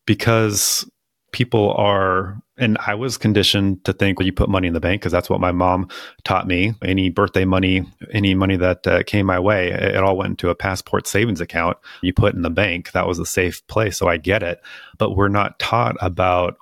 because 0.06 0.90
people 1.32 1.72
are 1.72 2.42
and 2.58 2.78
I 2.86 2.94
was 2.94 3.18
conditioned 3.18 3.84
to 3.86 3.92
think, 3.92 4.18
well, 4.18 4.26
you 4.26 4.32
put 4.32 4.48
money 4.48 4.68
in 4.68 4.74
the 4.74 4.80
bank 4.80 5.00
because 5.00 5.10
that's 5.10 5.28
what 5.28 5.40
my 5.40 5.50
mom 5.50 5.88
taught 6.22 6.46
me. 6.46 6.74
Any 6.82 7.10
birthday 7.10 7.44
money, 7.44 7.84
any 8.12 8.34
money 8.34 8.56
that 8.56 8.86
uh, 8.86 9.02
came 9.02 9.26
my 9.26 9.40
way, 9.40 9.72
it, 9.72 9.96
all 9.96 10.16
went 10.16 10.30
into 10.30 10.50
a 10.50 10.54
passbook 10.54 11.06
savings 11.06 11.40
account. 11.40 11.76
You 12.02 12.12
put 12.12 12.34
in 12.34 12.42
the 12.42 12.50
bank. 12.50 12.92
That 12.92 13.08
was 13.08 13.18
a 13.18 13.26
safe 13.26 13.66
place. 13.66 13.96
So 13.96 14.06
I 14.06 14.16
get 14.16 14.44
it. 14.44 14.60
But 14.98 15.16
we're 15.16 15.28
not 15.28 15.58
taught 15.58 15.96
about 16.00 16.56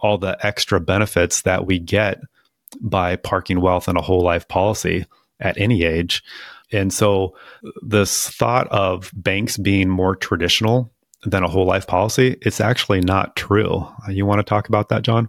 all 0.00 0.18
the 0.18 0.36
extra 0.44 0.80
benefits 0.80 1.42
that 1.42 1.66
we 1.66 1.78
get 1.78 2.20
by 2.80 3.16
parking 3.16 3.60
wealth 3.60 3.88
in 3.88 3.96
a 3.96 4.02
whole 4.02 4.22
life 4.22 4.48
policy 4.48 5.06
at 5.40 5.56
any 5.56 5.84
age. 5.84 6.22
And 6.72 6.92
so 6.92 7.36
this 7.80 8.28
thought 8.28 8.68
of 8.68 9.10
banks 9.14 9.56
being 9.56 9.88
more 9.88 10.16
traditional 10.16 10.92
than 11.24 11.44
a 11.44 11.48
whole 11.48 11.66
life 11.66 11.86
policy, 11.86 12.36
it's 12.42 12.60
actually 12.60 13.00
not 13.00 13.36
true. 13.36 13.86
Uh, 14.06 14.10
you 14.10 14.26
want 14.26 14.40
to 14.40 14.44
talk 14.44 14.68
about 14.68 14.88
that, 14.88 15.02
John? 15.02 15.28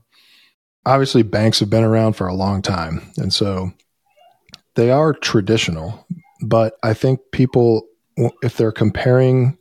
Obviously, 0.86 1.24
banks 1.24 1.60
have 1.60 1.70
been 1.70 1.84
around 1.84 2.14
for 2.14 2.28
a 2.28 2.34
long 2.34 2.62
time. 2.62 3.02
And 3.18 3.32
so 3.32 3.72
they 4.76 4.92
are 4.92 5.14
traditional. 5.14 6.06
But 6.42 6.76
I 6.84 6.94
think 6.94 7.20
people, 7.32 7.88
if 8.42 8.58
they're 8.58 8.72
comparing 8.72 9.58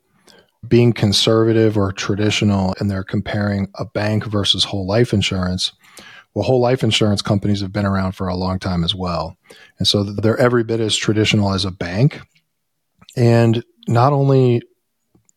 being 0.67 0.93
conservative 0.93 1.77
or 1.77 1.93
traditional 1.93 2.75
and 2.79 2.91
they're 2.91 3.05
comparing 3.05 3.69
a 3.75 3.85
bank 3.85 4.25
versus 4.25 4.65
whole 4.65 4.87
life 4.87 5.12
insurance, 5.12 5.73
well, 6.35 6.45
whole 6.45 6.61
life 6.61 6.83
insurance 6.83 7.21
companies 7.21 7.61
have 7.61 7.73
been 7.73 7.85
around 7.85 8.12
for 8.12 8.29
a 8.29 8.37
long 8.37 8.59
time 8.59 8.85
as 8.85 8.95
well. 8.95 9.37
And 9.79 9.87
so 9.87 10.03
they're 10.03 10.39
every 10.39 10.65
bit 10.65 10.81
as 10.81 10.97
traditional 10.97 11.53
as 11.53 11.65
a 11.65 11.71
bank. 11.71 12.21
And 13.17 13.62
not 13.87 14.12
only 14.12 14.62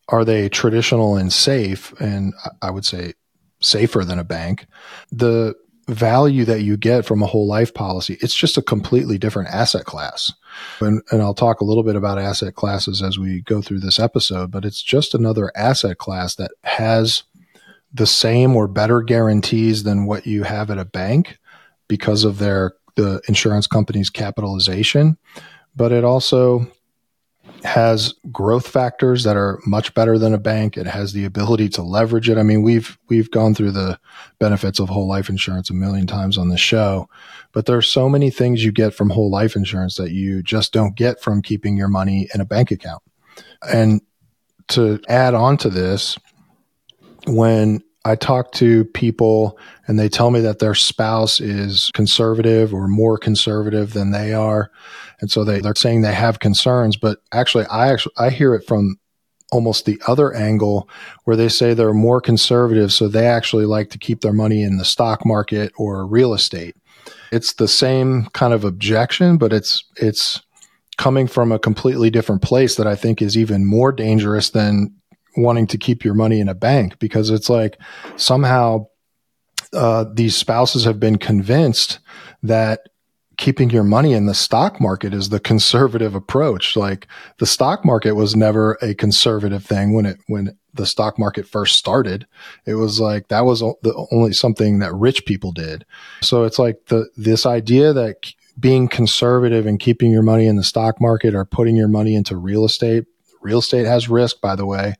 are 0.08 0.24
they 0.24 0.48
traditional 0.48 1.16
and 1.16 1.32
safe, 1.32 1.92
and 2.00 2.32
I 2.62 2.70
would 2.70 2.84
say 2.84 3.14
safer 3.60 4.04
than 4.04 4.18
a 4.18 4.24
bank, 4.24 4.66
the 5.10 5.54
value 5.88 6.44
that 6.44 6.62
you 6.62 6.76
get 6.76 7.04
from 7.04 7.22
a 7.22 7.26
whole 7.26 7.46
life 7.46 7.72
policy, 7.72 8.18
it's 8.20 8.34
just 8.34 8.56
a 8.56 8.62
completely 8.62 9.18
different 9.18 9.48
asset 9.50 9.84
class. 9.84 10.32
And, 10.80 11.02
and 11.10 11.22
I'll 11.22 11.34
talk 11.34 11.60
a 11.60 11.64
little 11.64 11.82
bit 11.82 11.96
about 11.96 12.18
asset 12.18 12.54
classes 12.54 13.02
as 13.02 13.18
we 13.18 13.42
go 13.42 13.62
through 13.62 13.80
this 13.80 14.00
episode, 14.00 14.50
but 14.50 14.64
it's 14.64 14.82
just 14.82 15.14
another 15.14 15.52
asset 15.56 15.98
class 15.98 16.34
that 16.36 16.50
has 16.64 17.22
the 17.94 18.06
same 18.06 18.56
or 18.56 18.66
better 18.66 19.00
guarantees 19.00 19.84
than 19.84 20.06
what 20.06 20.26
you 20.26 20.42
have 20.42 20.70
at 20.70 20.78
a 20.78 20.84
bank 20.84 21.38
because 21.88 22.24
of 22.24 22.38
their 22.38 22.74
the 22.96 23.20
insurance 23.28 23.66
company's 23.66 24.10
capitalization. 24.10 25.16
But 25.76 25.92
it 25.92 26.04
also 26.04 26.66
has 27.64 28.14
growth 28.30 28.68
factors 28.68 29.24
that 29.24 29.36
are 29.36 29.58
much 29.66 29.92
better 29.94 30.18
than 30.18 30.32
a 30.32 30.38
bank. 30.38 30.76
It 30.76 30.86
has 30.86 31.12
the 31.12 31.24
ability 31.24 31.68
to 31.70 31.82
leverage 31.82 32.28
it. 32.28 32.38
I 32.38 32.42
mean, 32.42 32.62
we've 32.62 32.98
we've 33.08 33.30
gone 33.30 33.54
through 33.54 33.72
the 33.72 33.98
benefits 34.38 34.78
of 34.78 34.88
whole 34.88 35.08
life 35.08 35.28
insurance 35.28 35.70
a 35.70 35.74
million 35.74 36.06
times 36.06 36.38
on 36.38 36.48
the 36.48 36.56
show, 36.56 37.08
but 37.52 37.66
there 37.66 37.76
are 37.76 37.82
so 37.82 38.08
many 38.08 38.30
things 38.30 38.64
you 38.64 38.72
get 38.72 38.94
from 38.94 39.10
whole 39.10 39.30
life 39.30 39.56
insurance 39.56 39.96
that 39.96 40.12
you 40.12 40.42
just 40.42 40.72
don't 40.72 40.96
get 40.96 41.20
from 41.20 41.42
keeping 41.42 41.76
your 41.76 41.88
money 41.88 42.28
in 42.34 42.40
a 42.40 42.46
bank 42.46 42.70
account. 42.70 43.02
And 43.68 44.00
to 44.68 45.00
add 45.08 45.34
on 45.34 45.56
to 45.58 45.70
this, 45.70 46.16
when 47.26 47.82
I 48.06 48.14
talk 48.14 48.52
to 48.52 48.84
people 48.84 49.58
and 49.88 49.98
they 49.98 50.08
tell 50.08 50.30
me 50.30 50.38
that 50.40 50.60
their 50.60 50.76
spouse 50.76 51.40
is 51.40 51.90
conservative 51.92 52.72
or 52.72 52.86
more 52.86 53.18
conservative 53.18 53.94
than 53.94 54.12
they 54.12 54.32
are. 54.32 54.70
And 55.20 55.30
so 55.30 55.44
they, 55.44 55.60
they're 55.60 55.74
saying 55.74 56.02
they 56.02 56.14
have 56.14 56.40
concerns, 56.40 56.96
but 56.96 57.18
actually 57.32 57.66
I 57.66 57.92
actually, 57.92 58.14
I 58.18 58.30
hear 58.30 58.54
it 58.54 58.66
from 58.66 58.96
almost 59.52 59.84
the 59.84 60.00
other 60.06 60.34
angle 60.34 60.88
where 61.24 61.36
they 61.36 61.48
say 61.48 61.72
they're 61.72 61.94
more 61.94 62.20
conservative. 62.20 62.92
So 62.92 63.08
they 63.08 63.26
actually 63.26 63.64
like 63.64 63.90
to 63.90 63.98
keep 63.98 64.20
their 64.20 64.32
money 64.32 64.62
in 64.62 64.76
the 64.76 64.84
stock 64.84 65.24
market 65.24 65.72
or 65.76 66.06
real 66.06 66.34
estate. 66.34 66.76
It's 67.32 67.54
the 67.54 67.68
same 67.68 68.26
kind 68.32 68.52
of 68.52 68.64
objection, 68.64 69.36
but 69.38 69.52
it's, 69.52 69.84
it's 69.96 70.42
coming 70.98 71.26
from 71.26 71.52
a 71.52 71.58
completely 71.58 72.10
different 72.10 72.42
place 72.42 72.76
that 72.76 72.86
I 72.86 72.96
think 72.96 73.22
is 73.22 73.36
even 73.36 73.66
more 73.66 73.92
dangerous 73.92 74.50
than 74.50 74.94
wanting 75.36 75.66
to 75.68 75.78
keep 75.78 76.04
your 76.04 76.14
money 76.14 76.40
in 76.40 76.48
a 76.48 76.54
bank 76.54 76.98
because 76.98 77.30
it's 77.30 77.50
like 77.50 77.78
somehow 78.16 78.86
uh, 79.72 80.06
these 80.12 80.36
spouses 80.36 80.84
have 80.84 80.98
been 80.98 81.18
convinced 81.18 81.98
that 82.42 82.88
keeping 83.36 83.70
your 83.70 83.84
money 83.84 84.12
in 84.12 84.26
the 84.26 84.34
stock 84.34 84.80
market 84.80 85.12
is 85.12 85.28
the 85.28 85.40
conservative 85.40 86.14
approach. 86.14 86.76
Like 86.76 87.06
the 87.38 87.46
stock 87.46 87.84
market 87.84 88.12
was 88.14 88.34
never 88.34 88.78
a 88.82 88.94
conservative 88.94 89.64
thing 89.64 89.94
when 89.94 90.06
it, 90.06 90.18
when 90.26 90.56
the 90.74 90.86
stock 90.86 91.18
market 91.18 91.46
first 91.46 91.76
started. 91.76 92.26
It 92.66 92.74
was 92.74 93.00
like 93.00 93.28
that 93.28 93.44
was 93.44 93.60
the 93.60 94.06
only 94.12 94.32
something 94.32 94.78
that 94.80 94.94
rich 94.94 95.24
people 95.26 95.52
did. 95.52 95.84
So 96.22 96.44
it's 96.44 96.58
like 96.58 96.86
the, 96.86 97.08
this 97.16 97.46
idea 97.46 97.92
that 97.92 98.32
being 98.58 98.88
conservative 98.88 99.66
and 99.66 99.78
keeping 99.78 100.10
your 100.10 100.22
money 100.22 100.46
in 100.46 100.56
the 100.56 100.64
stock 100.64 101.00
market 101.00 101.34
or 101.34 101.44
putting 101.44 101.76
your 101.76 101.88
money 101.88 102.14
into 102.14 102.36
real 102.36 102.64
estate 102.64 103.04
Real 103.46 103.60
estate 103.60 103.86
has 103.86 104.08
risk, 104.08 104.40
by 104.40 104.56
the 104.56 104.66
way. 104.66 104.94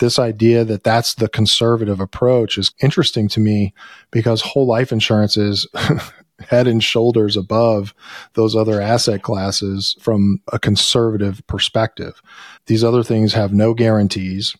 This 0.00 0.18
idea 0.18 0.64
that 0.64 0.82
that's 0.82 1.14
the 1.14 1.28
conservative 1.28 2.00
approach 2.00 2.58
is 2.58 2.72
interesting 2.82 3.28
to 3.28 3.40
me 3.40 3.72
because 4.10 4.40
whole 4.40 4.66
life 4.66 4.90
insurance 4.90 5.36
is 5.36 5.68
head 6.40 6.66
and 6.66 6.82
shoulders 6.82 7.36
above 7.36 7.94
those 8.34 8.56
other 8.56 8.80
asset 8.80 9.22
classes 9.22 9.96
from 10.00 10.40
a 10.52 10.58
conservative 10.58 11.46
perspective. 11.46 12.20
These 12.66 12.84
other 12.84 13.02
things 13.02 13.32
have 13.34 13.52
no 13.52 13.74
guarantees. 13.74 14.56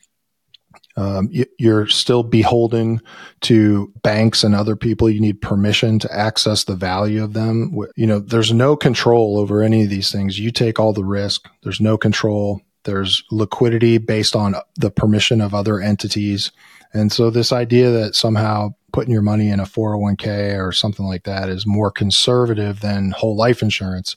Um, 0.97 1.29
you're 1.59 1.89
still 1.89 2.23
beholden 2.23 3.01
to 3.43 3.93
banks 4.03 4.45
and 4.45 4.55
other 4.55 4.77
people. 4.77 5.11
You 5.11 5.21
need 5.21 5.43
permission 5.43 5.99
to 5.99 6.17
access 6.17 6.65
the 6.65 6.77
value 6.77 7.23
of 7.25 7.33
them. 7.33 7.77
You 7.97 8.07
know, 8.07 8.21
there's 8.21 8.53
no 8.53 8.77
control 8.77 9.39
over 9.39 9.61
any 9.61 9.83
of 9.83 9.91
these 9.91 10.13
things. 10.13 10.39
You 10.39 10.53
take 10.53 10.79
all 10.79 10.93
the 10.93 11.05
risk. 11.05 11.49
There's 11.65 11.81
no 11.81 11.99
control. 11.99 12.61
There's 12.85 13.25
liquidity 13.33 13.99
based 13.99 14.37
on 14.37 14.55
the 14.77 14.91
permission 14.91 15.41
of 15.41 15.53
other 15.53 15.81
entities. 15.81 16.53
And 16.93 17.11
so 17.11 17.29
this 17.29 17.51
idea 17.51 17.91
that 17.91 18.15
somehow 18.15 18.75
putting 18.95 19.13
your 19.13 19.23
money 19.23 19.51
in 19.51 19.59
a 19.59 19.65
401k 19.65 20.57
or 20.57 20.71
something 20.71 21.05
like 21.05 21.25
that 21.25 21.49
is 21.49 21.67
more 21.67 21.91
conservative 21.91 22.79
than 22.79 23.11
whole 23.11 23.37
life 23.37 23.61
insurance. 23.61 24.17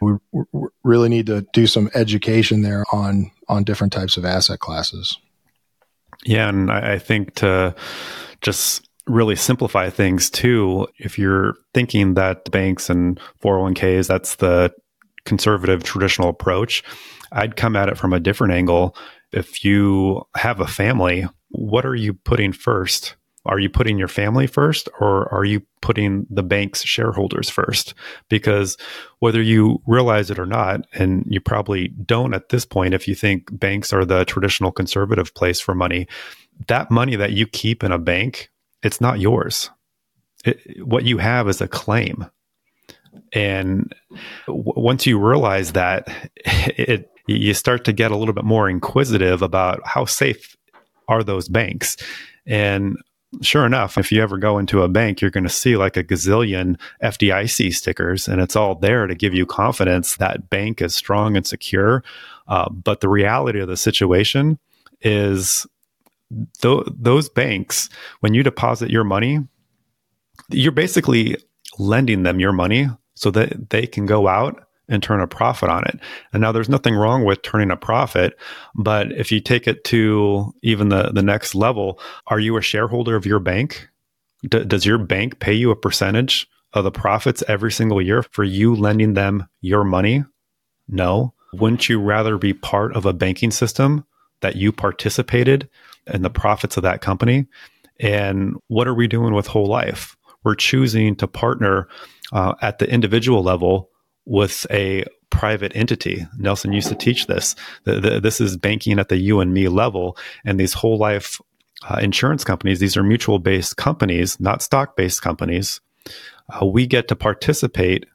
We, 0.00 0.14
we 0.32 0.68
really 0.82 1.10
need 1.10 1.26
to 1.26 1.46
do 1.52 1.66
some 1.66 1.90
education 1.94 2.62
there 2.62 2.84
on 2.92 3.30
on 3.46 3.62
different 3.62 3.92
types 3.92 4.16
of 4.16 4.24
asset 4.24 4.58
classes. 4.58 5.18
Yeah, 6.24 6.48
and 6.48 6.70
I, 6.70 6.94
I 6.94 6.98
think 6.98 7.34
to 7.36 7.74
just 8.40 8.88
really 9.06 9.36
simplify 9.36 9.90
things 9.90 10.30
too, 10.30 10.88
if 10.98 11.18
you're 11.18 11.54
thinking 11.74 12.14
that 12.14 12.50
banks 12.50 12.88
and 12.88 13.20
401ks 13.42 14.08
that's 14.08 14.36
the 14.36 14.72
conservative 15.26 15.84
traditional 15.84 16.30
approach, 16.30 16.82
I'd 17.32 17.56
come 17.56 17.76
at 17.76 17.90
it 17.90 17.98
from 17.98 18.14
a 18.14 18.20
different 18.20 18.54
angle. 18.54 18.96
If 19.30 19.62
you 19.62 20.22
have 20.36 20.58
a 20.60 20.66
family, 20.66 21.28
what 21.50 21.84
are 21.84 21.94
you 21.94 22.14
putting 22.14 22.52
first? 22.52 23.14
Are 23.46 23.58
you 23.58 23.68
putting 23.68 23.98
your 23.98 24.08
family 24.08 24.46
first 24.46 24.88
or 25.00 25.32
are 25.32 25.44
you 25.44 25.62
putting 25.80 26.26
the 26.30 26.42
bank's 26.42 26.82
shareholders 26.82 27.48
first? 27.48 27.94
Because 28.28 28.76
whether 29.20 29.40
you 29.40 29.80
realize 29.86 30.30
it 30.30 30.38
or 30.38 30.46
not, 30.46 30.86
and 30.92 31.24
you 31.28 31.40
probably 31.40 31.88
don't 31.88 32.34
at 32.34 32.48
this 32.48 32.64
point 32.64 32.94
if 32.94 33.06
you 33.06 33.14
think 33.14 33.48
banks 33.58 33.92
are 33.92 34.04
the 34.04 34.24
traditional 34.24 34.72
conservative 34.72 35.34
place 35.34 35.60
for 35.60 35.74
money, 35.74 36.06
that 36.68 36.90
money 36.90 37.16
that 37.16 37.32
you 37.32 37.46
keep 37.46 37.84
in 37.84 37.92
a 37.92 37.98
bank, 37.98 38.50
it's 38.82 39.00
not 39.00 39.20
yours. 39.20 39.70
It, 40.44 40.84
what 40.84 41.04
you 41.04 41.18
have 41.18 41.48
is 41.48 41.60
a 41.60 41.68
claim. 41.68 42.26
And 43.32 43.92
w- 44.46 44.72
once 44.76 45.06
you 45.06 45.18
realize 45.18 45.72
that, 45.72 46.08
it 46.44 47.10
you 47.26 47.54
start 47.54 47.84
to 47.84 47.92
get 47.92 48.12
a 48.12 48.16
little 48.16 48.34
bit 48.34 48.44
more 48.44 48.68
inquisitive 48.68 49.42
about 49.42 49.80
how 49.84 50.04
safe 50.04 50.56
are 51.08 51.22
those 51.22 51.48
banks. 51.48 51.96
And 52.46 52.96
sure 53.42 53.66
enough, 53.66 53.98
if 53.98 54.10
you 54.12 54.22
ever 54.22 54.38
go 54.38 54.58
into 54.58 54.82
a 54.82 54.88
bank, 54.88 55.20
you're 55.20 55.30
going 55.30 55.44
to 55.44 55.50
see 55.50 55.76
like 55.76 55.96
a 55.96 56.04
gazillion 56.04 56.78
FDIC 57.02 57.74
stickers, 57.74 58.28
and 58.28 58.40
it's 58.40 58.56
all 58.56 58.74
there 58.74 59.06
to 59.06 59.14
give 59.14 59.34
you 59.34 59.46
confidence 59.46 60.16
that 60.16 60.48
bank 60.50 60.80
is 60.80 60.94
strong 60.94 61.36
and 61.36 61.46
secure. 61.46 62.02
Uh, 62.48 62.68
but 62.70 63.00
the 63.00 63.08
reality 63.08 63.60
of 63.60 63.68
the 63.68 63.76
situation 63.76 64.58
is 65.00 65.66
th- 66.60 66.84
those 66.88 67.28
banks, 67.28 67.88
when 68.20 68.34
you 68.34 68.42
deposit 68.42 68.90
your 68.90 69.04
money, 69.04 69.40
you're 70.50 70.72
basically 70.72 71.36
lending 71.78 72.22
them 72.22 72.40
your 72.40 72.52
money 72.52 72.88
so 73.14 73.30
that 73.30 73.70
they 73.70 73.86
can 73.86 74.06
go 74.06 74.28
out 74.28 74.65
and 74.88 75.02
turn 75.02 75.20
a 75.20 75.26
profit 75.26 75.68
on 75.68 75.84
it. 75.84 75.98
And 76.32 76.40
now 76.40 76.52
there's 76.52 76.68
nothing 76.68 76.94
wrong 76.94 77.24
with 77.24 77.42
turning 77.42 77.70
a 77.70 77.76
profit, 77.76 78.38
but 78.74 79.10
if 79.12 79.32
you 79.32 79.40
take 79.40 79.66
it 79.66 79.84
to 79.84 80.54
even 80.62 80.88
the, 80.88 81.10
the 81.12 81.22
next 81.22 81.54
level, 81.54 81.98
are 82.28 82.38
you 82.38 82.56
a 82.56 82.62
shareholder 82.62 83.16
of 83.16 83.26
your 83.26 83.40
bank? 83.40 83.88
D- 84.48 84.64
does 84.64 84.86
your 84.86 84.98
bank 84.98 85.40
pay 85.40 85.54
you 85.54 85.70
a 85.70 85.76
percentage 85.76 86.48
of 86.72 86.84
the 86.84 86.90
profits 86.90 87.42
every 87.48 87.72
single 87.72 88.00
year 88.00 88.22
for 88.22 88.44
you 88.44 88.74
lending 88.74 89.14
them 89.14 89.48
your 89.60 89.84
money? 89.84 90.24
No. 90.88 91.34
Wouldn't 91.54 91.88
you 91.88 92.00
rather 92.00 92.38
be 92.38 92.52
part 92.52 92.94
of 92.94 93.06
a 93.06 93.12
banking 93.12 93.50
system 93.50 94.04
that 94.40 94.56
you 94.56 94.72
participated 94.72 95.68
in 96.06 96.22
the 96.22 96.30
profits 96.30 96.76
of 96.76 96.82
that 96.82 97.00
company? 97.00 97.46
And 97.98 98.56
what 98.68 98.86
are 98.86 98.94
we 98.94 99.08
doing 99.08 99.34
with 99.34 99.46
whole 99.46 99.66
life? 99.66 100.16
We're 100.44 100.54
choosing 100.54 101.16
to 101.16 101.26
partner 101.26 101.88
uh, 102.32 102.54
at 102.60 102.78
the 102.78 102.88
individual 102.88 103.42
level 103.42 103.90
with 104.26 104.66
a 104.70 105.04
private 105.30 105.72
entity. 105.74 106.26
Nelson 106.38 106.72
used 106.72 106.88
to 106.88 106.94
teach 106.94 107.26
this. 107.26 107.54
The, 107.84 108.00
the, 108.00 108.20
this 108.20 108.40
is 108.40 108.56
banking 108.56 108.98
at 108.98 109.08
the 109.08 109.16
you 109.16 109.40
and 109.40 109.52
me 109.54 109.68
level, 109.68 110.16
and 110.44 110.60
these 110.60 110.74
whole 110.74 110.98
life 110.98 111.40
uh, 111.88 111.98
insurance 112.02 112.44
companies. 112.44 112.80
These 112.80 112.96
are 112.96 113.02
mutual 113.02 113.38
based 113.38 113.76
companies, 113.76 114.38
not 114.40 114.62
stock 114.62 114.96
based 114.96 115.22
companies. 115.22 115.80
Uh, 116.50 116.66
we 116.66 116.86
get 116.86 117.08
to 117.08 117.16
participate 117.16 118.06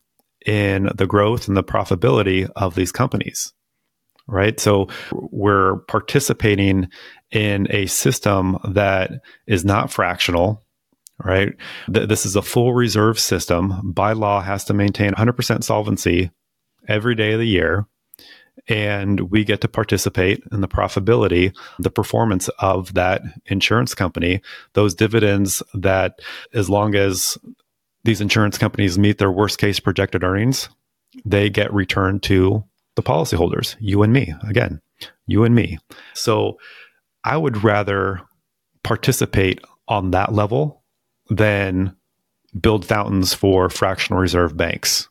in 0.46 0.89
the 0.96 1.08
growth 1.08 1.48
and 1.48 1.58
the 1.58 1.63
profitability 1.63 2.50
of 2.56 2.75
these 2.75 2.91
companies 2.91 3.53
right? 4.27 4.60
So 4.60 4.88
we're 5.12 5.77
participating 5.88 6.89
in 7.32 7.68
a 7.70 7.86
system 7.86 8.58
that 8.70 9.12
is 9.46 9.63
not 9.63 9.91
fractional, 9.91 10.63
right? 11.23 11.53
Th- 11.93 12.07
this 12.07 12.25
is 12.25 12.35
a 12.35 12.41
full 12.41 12.73
reserve 12.73 13.19
system. 13.19 13.91
By 13.93 14.13
law, 14.13 14.41
has 14.41 14.63
to 14.65 14.73
maintain 14.73 15.11
100% 15.13 15.63
solvency 15.63 16.31
every 16.87 17.15
day 17.15 17.33
of 17.33 17.39
the 17.39 17.47
year. 17.47 17.85
And 18.67 19.31
we 19.31 19.43
get 19.43 19.61
to 19.61 19.67
participate 19.67 20.43
in 20.51 20.61
the 20.61 20.67
profitability, 20.67 21.55
the 21.79 21.89
performance 21.89 22.49
of 22.59 22.93
that 22.93 23.21
insurance 23.45 23.95
company, 23.95 24.41
those 24.73 24.93
dividends 24.93 25.63
that, 25.73 26.19
as 26.53 26.69
long 26.69 26.95
as 26.95 27.37
these 28.03 28.21
insurance 28.21 28.57
companies 28.57 28.99
meet 28.99 29.17
their 29.17 29.31
worst 29.31 29.57
case 29.57 29.79
projected 29.79 30.23
earnings, 30.23 30.69
they 31.25 31.49
get 31.49 31.73
returned 31.73 32.23
to 32.23 32.63
the 32.95 33.03
policyholders, 33.03 33.75
you 33.79 34.03
and 34.03 34.11
me, 34.13 34.33
again, 34.47 34.81
you 35.25 35.43
and 35.43 35.55
me. 35.55 35.77
So 36.13 36.57
I 37.23 37.37
would 37.37 37.63
rather 37.63 38.21
participate 38.83 39.61
on 39.87 40.11
that 40.11 40.33
level 40.33 40.80
than 41.31 41.95
build 42.59 42.85
fountains 42.85 43.33
for 43.33 43.69
fractional 43.69 44.21
reserve 44.21 44.55
banks. 44.55 45.07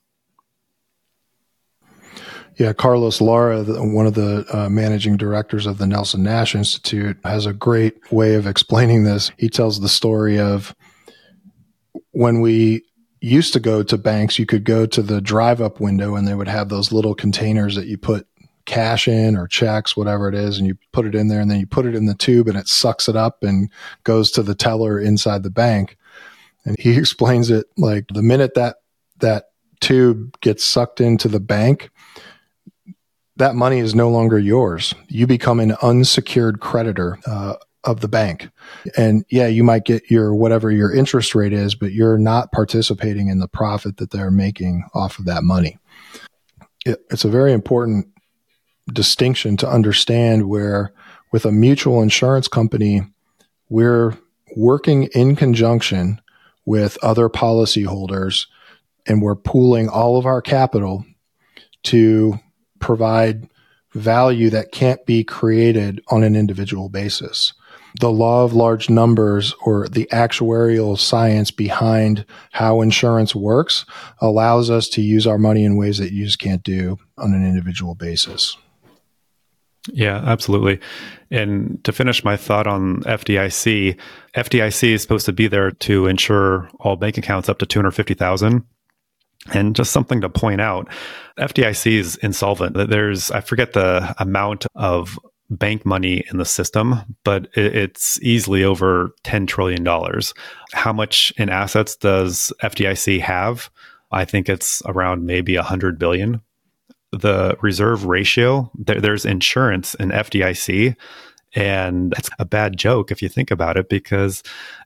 Yeah, 2.59 2.75
Carlos 2.75 3.23
Lara, 3.23 3.65
one 3.65 4.07
of 4.07 4.13
the 4.13 4.45
uh, 4.53 4.69
managing 4.69 5.17
directors 5.17 5.65
of 5.65 5.79
the 5.79 5.87
Nelson 5.87 6.23
Nash 6.23 6.55
Institute, 6.55 7.17
has 7.25 7.47
a 7.47 7.55
great 7.55 8.13
way 8.13 8.35
of 8.35 8.47
explaining 8.47 9.05
this. 9.05 9.33
He 9.39 9.49
tells 9.49 9.81
the 9.81 9.89
story 9.89 10.39
of 10.39 10.75
when 12.11 12.43
we 12.43 12.85
used 13.23 13.55
to 13.55 13.61
go 13.61 13.83
to 13.83 13.97
banks, 13.97 14.39
you 14.39 14.45
could 14.45 14.65
go 14.65 14.85
to 14.85 15.01
the 15.01 15.23
drive 15.23 15.63
up 15.63 15.81
window 15.81 16.17
and 16.17 16.29
they 16.29 16.35
would 16.35 16.49
have 16.49 16.69
those 16.69 16.93
little 16.93 17.15
containers 17.15 17.77
that 17.77 17.87
you 17.87 17.97
put 17.97 18.27
cash 18.67 19.09
in 19.09 19.37
or 19.37 19.47
checks, 19.47 19.97
whatever 19.97 20.29
it 20.29 20.35
is, 20.35 20.59
and 20.59 20.67
you 20.67 20.77
put 20.93 21.07
it 21.07 21.15
in 21.15 21.29
there 21.29 21.41
and 21.41 21.51
then 21.51 21.61
you 21.61 21.67
put 21.67 21.87
it 21.87 21.95
in 21.95 22.05
the 22.05 22.15
tube 22.15 22.47
and 22.47 22.59
it 22.59 22.69
sucks 22.69 23.09
it 23.09 23.17
up 23.17 23.43
and 23.43 23.71
goes 24.05 24.31
to 24.31 24.43
the 24.43 24.55
teller 24.55 25.01
inside 25.01 25.43
the 25.45 25.51
bank. 25.51 25.97
And 26.65 26.77
he 26.79 26.97
explains 26.97 27.51
it 27.51 27.67
like 27.77 28.07
the 28.13 28.23
minute 28.23 28.55
that 28.55 28.77
that 29.21 29.47
tube 29.81 30.39
gets 30.41 30.65
sucked 30.65 31.01
into 31.01 31.29
the 31.29 31.41
bank, 31.41 31.91
that 33.37 33.55
money 33.55 33.79
is 33.79 33.95
no 33.95 34.11
longer 34.11 34.39
yours. 34.39 34.95
You 35.09 35.27
become 35.27 35.61
an 35.61 35.77
unsecured 35.83 36.61
creditor 36.61 37.19
uh, 37.27 37.55
of 37.85 38.01
the 38.01 38.09
bank. 38.09 38.51
And 38.97 39.25
yeah, 39.31 39.47
you 39.47 39.65
might 39.65 39.85
get 39.85 40.11
your 40.11 40.35
whatever 40.35 40.71
your 40.71 40.95
interest 40.95 41.35
rate 41.35 41.55
is, 41.55 41.75
but 41.75 41.93
you're 41.93 42.19
not 42.19 42.53
participating 42.53 43.29
in 43.29 43.39
the 43.39 43.49
profit 43.49 43.97
that 43.97 44.11
they're 44.11 44.31
making 44.31 44.85
off 44.95 45.19
of 45.19 45.25
that 45.25 45.43
money. 45.43 45.79
It, 46.85 47.01
it's 47.11 47.25
a 47.25 47.31
very 47.31 47.53
important 47.53 48.09
distinction 48.93 49.57
to 49.59 49.69
understand 49.69 50.49
where 50.49 50.93
with 51.33 51.47
a 51.47 51.53
mutual 51.53 52.03
insurance 52.03 52.49
company, 52.49 53.03
we're 53.69 54.19
working 54.57 55.05
in 55.15 55.37
conjunction 55.37 56.21
with 56.65 56.99
other 57.03 57.29
policyholders 57.29 58.47
and 59.07 59.23
we're 59.23 59.37
pooling 59.37 59.89
all 59.89 60.19
of 60.19 60.27
our 60.27 60.43
capital 60.43 61.05
to 61.85 62.39
provide 62.79 63.49
value 63.95 64.51
that 64.51 64.73
can't 64.73 65.05
be 65.07 65.25
created 65.25 66.01
on 66.09 66.23
an 66.23 66.37
individual 66.37 66.89
basis 66.89 67.55
the 67.99 68.11
law 68.11 68.45
of 68.45 68.53
large 68.53 68.89
numbers 68.89 69.55
or 69.63 69.89
the 69.89 70.09
actuarial 70.13 70.99
science 70.99 71.51
behind 71.51 72.25
how 72.53 72.81
insurance 72.81 73.35
works 73.35 73.85
allows 74.21 74.71
us 74.71 74.89
to 74.89 75.03
use 75.03 75.27
our 75.27 75.39
money 75.39 75.65
in 75.65 75.77
ways 75.77 75.99
that 75.99 76.13
you 76.13 76.25
just 76.25 76.39
can't 76.39 76.63
do 76.63 76.99
on 77.19 77.35
an 77.35 77.45
individual 77.45 77.95
basis. 77.95 78.57
Yeah, 79.89 80.17
absolutely. 80.17 80.81
And 81.31 81.83
to 81.85 81.93
finish 81.93 82.23
my 82.25 82.37
thought 82.37 82.67
on 82.67 83.03
FDIC, 83.03 83.99
FDIC 84.35 84.89
is 84.91 85.03
supposed 85.03 85.27
to 85.27 85.33
be 85.33 85.47
there 85.47 85.71
to 85.71 86.07
insure 86.07 86.69
all 86.81 86.97
bank 86.97 87.17
accounts 87.17 87.49
up 87.49 87.59
to 87.59 87.67
250,000. 87.67 88.65
And 89.55 89.75
just 89.75 89.93
something 89.93 90.21
to 90.21 90.29
point 90.29 90.61
out, 90.61 90.89
FDIC 91.39 91.93
is 91.93 92.17
insolvent. 92.17 92.77
There's, 92.91 93.31
I 93.31 93.41
forget 93.41 93.73
the 93.73 94.15
amount 94.19 94.67
of 94.75 95.19
bank 95.49 95.87
money 95.87 96.25
in 96.31 96.37
the 96.37 96.45
system, 96.45 96.97
but 97.25 97.49
it's 97.55 98.21
easily 98.23 98.63
over 98.63 99.15
$10 99.25 99.49
trillion. 99.49 99.85
How 100.73 100.93
much 100.93 101.33
in 101.39 101.49
assets 101.49 101.97
does 101.97 102.53
FDIC 102.63 103.21
have? 103.21 103.71
I 104.13 104.25
think 104.25 104.49
it's 104.49 104.83
around 104.87 105.25
maybe 105.25 105.57
100 105.57 105.99
billion. 105.99 106.43
The 107.13 107.57
reserve 107.61 108.05
ratio, 108.05 108.71
there's 108.75 109.25
insurance 109.25 109.95
in 109.97 110.11
FDIC 110.11 110.97
and 111.55 112.13
that's 112.13 112.31
a 112.39 112.45
bad 112.45 112.77
joke 112.77 113.11
if 113.11 113.23
you 113.23 113.29
think 113.29 113.51
about 113.51 113.77
it, 113.77 113.89
because 113.89 114.43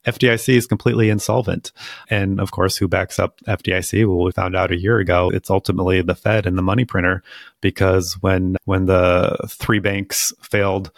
FDIC 0.06 0.54
is 0.54 0.66
completely 0.66 1.10
insolvent. 1.10 1.72
And 2.08 2.40
of 2.40 2.50
course, 2.50 2.76
who 2.76 2.88
backs 2.88 3.18
up 3.18 3.40
FDIC? 3.46 4.06
Well, 4.06 4.24
we 4.24 4.32
found 4.32 4.56
out 4.56 4.72
a 4.72 4.80
year 4.80 4.98
ago 4.98 5.30
it's 5.30 5.50
ultimately 5.50 6.00
the 6.02 6.14
Fed 6.14 6.46
and 6.46 6.56
the 6.56 6.62
money 6.62 6.84
printer, 6.84 7.22
because 7.60 8.14
when 8.20 8.56
when 8.64 8.86
the 8.86 9.36
three 9.48 9.78
banks 9.78 10.32
failed 10.42 10.90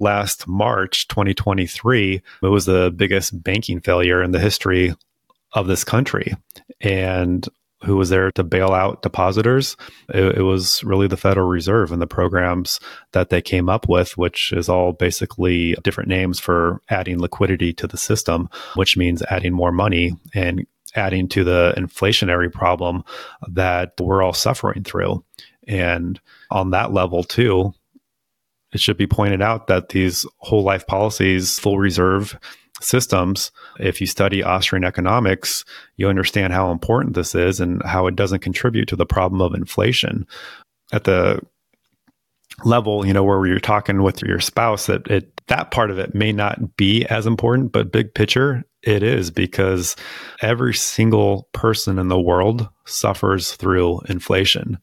last 0.00 0.48
March 0.48 1.06
2023, 1.08 2.20
it 2.42 2.46
was 2.46 2.66
the 2.66 2.92
biggest 2.94 3.42
banking 3.42 3.80
failure 3.80 4.22
in 4.22 4.32
the 4.32 4.40
history 4.40 4.94
of 5.52 5.68
this 5.68 5.84
country. 5.84 6.34
And 6.80 7.48
who 7.84 7.96
was 7.96 8.10
there 8.10 8.30
to 8.32 8.42
bail 8.42 8.70
out 8.70 9.02
depositors. 9.02 9.76
It, 10.08 10.38
it, 10.38 10.42
was 10.42 10.82
really 10.84 11.06
the 11.06 11.16
Federal 11.16 11.48
Reserve 11.48 11.92
and 11.92 12.00
the 12.00 12.06
programs 12.06 12.80
that 13.12 13.30
they 13.30 13.42
came 13.42 13.68
up 13.68 13.88
with, 13.88 14.16
which 14.16 14.52
is 14.52 14.68
all 14.68 14.92
basically 14.92 15.74
different 15.82 16.08
names 16.08 16.40
for 16.40 16.80
adding 16.88 17.18
liquidity 17.18 17.72
to 17.74 17.86
the 17.86 17.96
system, 17.96 18.48
which 18.74 18.96
means 18.96 19.22
adding 19.30 19.52
more 19.52 19.72
money 19.72 20.12
and 20.34 20.66
adding 20.94 21.28
to 21.28 21.44
the 21.44 21.74
inflationary 21.76 22.52
problem 22.52 23.04
that 23.48 23.92
we're 24.00 24.22
all 24.22 24.32
suffering 24.32 24.84
through. 24.84 25.24
And 25.66 26.20
on 26.50 26.70
that 26.70 26.92
level, 26.92 27.24
too, 27.24 27.74
it 28.72 28.80
should 28.80 28.96
be 28.96 29.06
pointed 29.06 29.40
out 29.40 29.68
that 29.68 29.90
these 29.90 30.26
whole 30.38 30.62
life 30.62 30.86
policies, 30.86 31.58
full 31.58 31.78
reserve, 31.78 32.38
systems. 32.84 33.50
If 33.78 34.00
you 34.00 34.06
study 34.06 34.42
Austrian 34.42 34.84
economics, 34.84 35.64
you 35.96 36.08
understand 36.08 36.52
how 36.52 36.70
important 36.70 37.14
this 37.14 37.34
is 37.34 37.60
and 37.60 37.82
how 37.84 38.06
it 38.06 38.16
doesn't 38.16 38.40
contribute 38.40 38.88
to 38.88 38.96
the 38.96 39.06
problem 39.06 39.40
of 39.40 39.54
inflation. 39.54 40.26
At 40.92 41.04
the 41.04 41.40
level, 42.64 43.06
you 43.06 43.12
know, 43.12 43.24
where 43.24 43.44
you're 43.46 43.58
talking 43.58 44.02
with 44.02 44.22
your 44.22 44.40
spouse, 44.40 44.86
that 44.86 45.06
it 45.08 45.30
that 45.48 45.70
part 45.70 45.90
of 45.90 45.98
it 45.98 46.14
may 46.14 46.32
not 46.32 46.76
be 46.76 47.04
as 47.06 47.26
important, 47.26 47.72
but 47.72 47.92
big 47.92 48.14
picture, 48.14 48.64
it 48.82 49.02
is 49.02 49.30
because 49.30 49.94
every 50.40 50.72
single 50.72 51.48
person 51.52 51.98
in 51.98 52.08
the 52.08 52.20
world 52.20 52.68
suffers 52.86 53.52
through 53.52 54.00
inflation. 54.08 54.78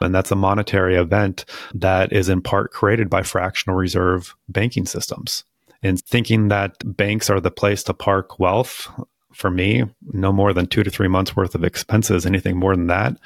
And 0.00 0.14
that's 0.14 0.30
a 0.30 0.36
monetary 0.36 0.96
event 0.96 1.46
that 1.74 2.12
is 2.12 2.28
in 2.28 2.42
part 2.42 2.72
created 2.72 3.08
by 3.08 3.22
fractional 3.22 3.76
reserve 3.76 4.34
banking 4.48 4.84
systems 4.84 5.44
and 5.82 6.00
thinking 6.00 6.48
that 6.48 6.76
banks 6.84 7.28
are 7.28 7.40
the 7.40 7.50
place 7.50 7.82
to 7.84 7.94
park 7.94 8.38
wealth 8.38 8.88
for 9.32 9.50
me, 9.50 9.84
no 10.12 10.32
more 10.32 10.52
than 10.52 10.66
two 10.66 10.82
to 10.82 10.90
three 10.90 11.08
months 11.08 11.34
worth 11.34 11.54
of 11.54 11.64
expenses. 11.64 12.26
Anything 12.26 12.56
more 12.56 12.76
than 12.76 12.86
that, 12.88 13.16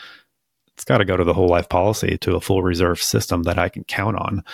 it's 0.75 0.85
got 0.85 0.99
to 0.99 1.05
go 1.05 1.17
to 1.17 1.25
the 1.25 1.35
whole 1.35 1.49
life 1.49 1.69
policy 1.69 2.19
to 2.19 2.37
a 2.37 2.41
full 2.41 2.63
reserve 2.63 3.03
system 3.03 3.45
that 3.45 3.59
I 3.59 3.69
can 3.69 3.85
count 3.85 4.17
on 4.17 4.45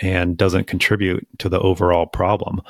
and 0.00 0.36
doesn't 0.36 0.66
contribute 0.66 1.26
to 1.38 1.48
the 1.48 1.60
overall 1.60 2.06
problem. 2.06 2.60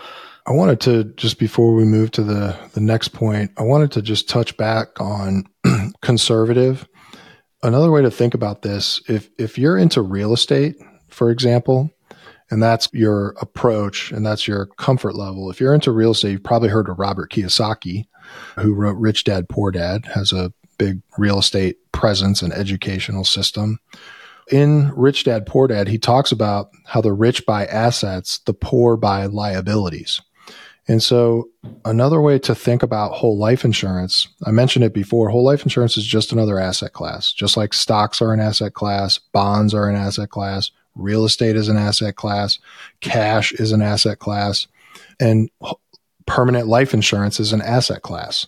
I 0.47 0.53
wanted 0.53 0.81
to 0.83 1.05
just 1.17 1.39
before 1.39 1.75
we 1.75 1.85
move 1.85 2.11
to 2.13 2.23
the 2.23 2.59
the 2.73 2.81
next 2.81 3.09
point, 3.09 3.51
I 3.59 3.63
wanted 3.63 3.93
to 3.93 4.03
just 4.03 4.29
touch 4.29 4.57
back 4.57 5.01
on 5.01 5.45
conservative. 6.03 6.89
Another 7.63 7.91
way 7.91 8.03
to 8.03 8.11
think 8.11 8.35
about 8.35 8.63
this, 8.63 9.03
if 9.09 9.31
if 9.39 9.59
you're 9.59 9.77
into 9.77 10.01
real 10.01 10.33
estate, 10.33 10.77
for 11.09 11.31
example, 11.31 11.91
and 12.51 12.63
that's 12.63 12.89
your 12.93 13.35
approach 13.41 14.11
and 14.11 14.25
that's 14.25 14.49
your 14.49 14.67
comfort 14.67 15.15
level. 15.15 15.51
If 15.51 15.61
you're 15.61 15.75
into 15.75 15.93
real 15.93 16.13
estate, 16.13 16.33
you've 16.33 16.45
probably 16.45 16.69
heard 16.69 16.89
of 16.89 16.99
Robert 16.99 17.31
Kiyosaki, 17.31 18.07
who 18.57 18.75
wrote 18.75 18.97
Rich 18.97 19.25
Dad 19.25 19.49
Poor 19.49 19.71
Dad, 19.71 20.07
has 20.07 20.33
a 20.33 20.53
big 20.79 21.01
real 21.19 21.39
estate 21.39 21.77
presence 21.93 22.43
and 22.43 22.53
educational 22.53 23.25
system. 23.25 23.79
In 24.51 24.93
Rich 24.95 25.25
Dad 25.25 25.45
Poor 25.45 25.69
Dad, 25.69 25.89
he 25.89 25.99
talks 25.99 26.33
about 26.33 26.71
how 26.87 27.01
the 27.01 27.13
rich 27.13 27.45
buy 27.45 27.67
assets, 27.67 28.39
the 28.47 28.55
poor 28.55 28.97
buy 28.97 29.27
liabilities. 29.27 30.21
And 30.91 31.03
so 31.03 31.51
another 31.85 32.19
way 32.19 32.39
to 32.39 32.55
think 32.55 32.83
about 32.83 33.13
whole 33.13 33.37
life 33.37 33.63
insurance, 33.63 34.27
I 34.47 34.53
mentioned 34.53 34.87
it 34.87 34.95
before, 34.95 35.29
whole 35.29 35.45
life 35.45 35.63
insurance 35.63 35.99
is 35.99 36.07
just 36.07 36.33
another 36.33 36.59
asset 36.59 36.95
class. 36.95 37.31
Just 37.35 37.59
like 37.59 37.75
stocks 37.75 38.23
are 38.23 38.33
an 38.33 38.41
asset 38.41 38.73
class, 38.73 39.19
bonds 39.19 39.75
are 39.75 39.87
an 39.87 39.97
asset 39.97 40.31
class, 40.31 40.71
real 40.95 41.25
estate 41.25 41.57
is 41.57 41.69
an 41.69 41.77
asset 41.77 42.17
class, 42.17 42.59
cash 43.01 43.53
is 43.53 43.73
an 43.73 43.83
asset 43.83 44.19
class, 44.19 44.67
and 45.21 45.51
permanent 46.27 46.69
life 46.69 46.95
insurance 46.95 47.41
is 47.41 47.53
an 47.53 47.63
asset 47.63 48.03
class. 48.03 48.47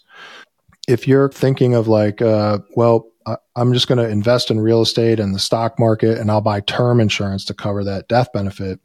If 0.88 1.06
you're 1.06 1.30
thinking 1.30 1.74
of 1.74 1.88
like, 1.88 2.20
uh, 2.20 2.58
well, 2.74 3.06
I'm 3.54 3.72
just 3.72 3.86
going 3.86 3.98
to 3.98 4.08
invest 4.08 4.50
in 4.50 4.60
real 4.60 4.82
estate 4.82 5.20
and 5.20 5.34
the 5.34 5.38
stock 5.38 5.78
market 5.78 6.18
and 6.18 6.30
I'll 6.30 6.40
buy 6.40 6.60
term 6.60 7.00
insurance 7.00 7.44
to 7.46 7.54
cover 7.54 7.84
that 7.84 8.08
death 8.08 8.32
benefit. 8.32 8.80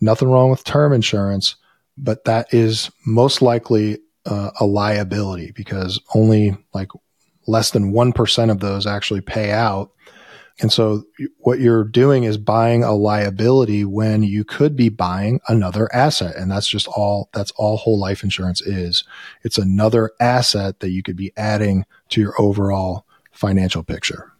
Nothing 0.00 0.30
wrong 0.30 0.50
with 0.50 0.64
term 0.64 0.92
insurance, 0.92 1.56
but 1.96 2.24
that 2.24 2.52
is 2.52 2.90
most 3.06 3.42
likely 3.42 3.98
uh, 4.26 4.50
a 4.58 4.66
liability 4.66 5.52
because 5.52 6.00
only 6.14 6.56
like 6.72 6.88
less 7.46 7.70
than 7.70 7.92
1% 7.92 8.50
of 8.50 8.60
those 8.60 8.86
actually 8.86 9.20
pay 9.20 9.52
out. 9.52 9.90
And 10.60 10.72
so 10.72 11.02
what 11.38 11.58
you're 11.58 11.84
doing 11.84 12.24
is 12.24 12.38
buying 12.38 12.84
a 12.84 12.92
liability 12.92 13.84
when 13.84 14.22
you 14.22 14.44
could 14.44 14.76
be 14.76 14.88
buying 14.88 15.40
another 15.48 15.92
asset. 15.92 16.36
And 16.36 16.50
that's 16.50 16.68
just 16.68 16.86
all, 16.86 17.28
that's 17.32 17.50
all 17.52 17.76
whole 17.76 17.98
life 17.98 18.22
insurance 18.22 18.60
is. 18.62 19.02
It's 19.42 19.58
another 19.58 20.12
asset 20.20 20.78
that 20.80 20.90
you 20.90 21.02
could 21.02 21.16
be 21.16 21.32
adding 21.36 21.84
to 22.10 22.20
your 22.20 22.40
overall 22.40 23.04
financial 23.32 23.82
picture. 23.82 24.32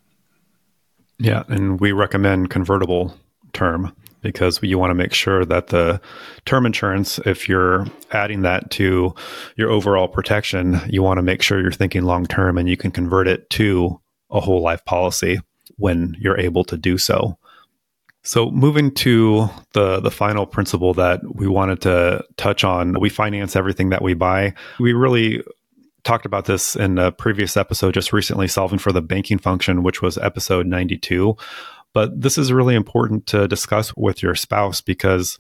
Yeah. 1.19 1.43
And 1.49 1.81
we 1.81 1.91
recommend 1.91 2.51
convertible 2.51 3.19
term 3.53 3.95
because 4.23 4.63
you 4.63 4.79
want 4.79 4.91
to 4.91 4.95
make 4.95 5.13
sure 5.13 5.45
that 5.45 5.69
the 5.69 6.01
term 6.45 6.65
insurance, 6.65 7.19
if 7.27 7.49
you're 7.49 7.87
adding 8.13 8.43
that 8.43 8.71
to 8.71 9.15
your 9.57 9.71
overall 9.71 10.09
protection, 10.09 10.81
you 10.89 11.03
want 11.03 11.19
to 11.19 11.23
make 11.23 11.43
sure 11.43 11.61
you're 11.61 11.73
thinking 11.73 12.05
long 12.05 12.25
term 12.25 12.57
and 12.57 12.69
you 12.69 12.77
can 12.77 12.93
convert 12.93 13.27
it 13.27 13.51
to 13.51 14.01
a 14.31 14.41
whole 14.41 14.63
life 14.63 14.85
policy 14.85 15.41
when 15.77 16.17
you're 16.19 16.39
able 16.39 16.65
to 16.65 16.77
do 16.77 16.99
so. 16.99 17.39
So 18.23 18.51
moving 18.51 18.91
to 18.95 19.51
the 19.73 20.01
the 20.01 20.11
final 20.11 20.47
principle 20.47 20.95
that 20.95 21.21
we 21.35 21.47
wanted 21.47 21.83
to 21.83 22.25
touch 22.37 22.65
on, 22.65 22.99
we 22.99 23.11
finance 23.11 23.55
everything 23.55 23.91
that 23.91 24.03
we 24.03 24.15
buy. 24.15 24.55
We 24.81 24.93
really 24.93 25.43
talked 26.05 26.27
about 26.27 26.47
this 26.47 26.77
in 26.77 26.99
a 26.99 27.13
previous 27.13 27.57
episode 27.57 27.95
just 27.95 28.13
recently 28.13 28.49
solving 28.49 28.79
for 28.79 28.93
the 28.93 29.01
banking 29.01 29.39
function 29.39 29.83
which 29.83 30.03
was 30.03 30.19
episode 30.19 30.67
92 30.67 31.35
but 31.95 32.21
this 32.21 32.37
is 32.37 32.53
really 32.53 32.75
important 32.75 33.27
to 33.29 33.49
discuss 33.49 33.97
with 33.97 34.23
your 34.23 34.35
spouse 34.35 34.83
because, 34.83 35.39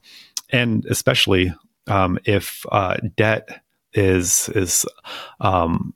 and 0.51 0.87
especially 0.87 1.53
um, 1.89 2.19
if 2.25 2.65
uh, 2.73 2.97
debt 3.17 3.61
is 3.93 4.49
is 4.55 4.87
um, 5.41 5.95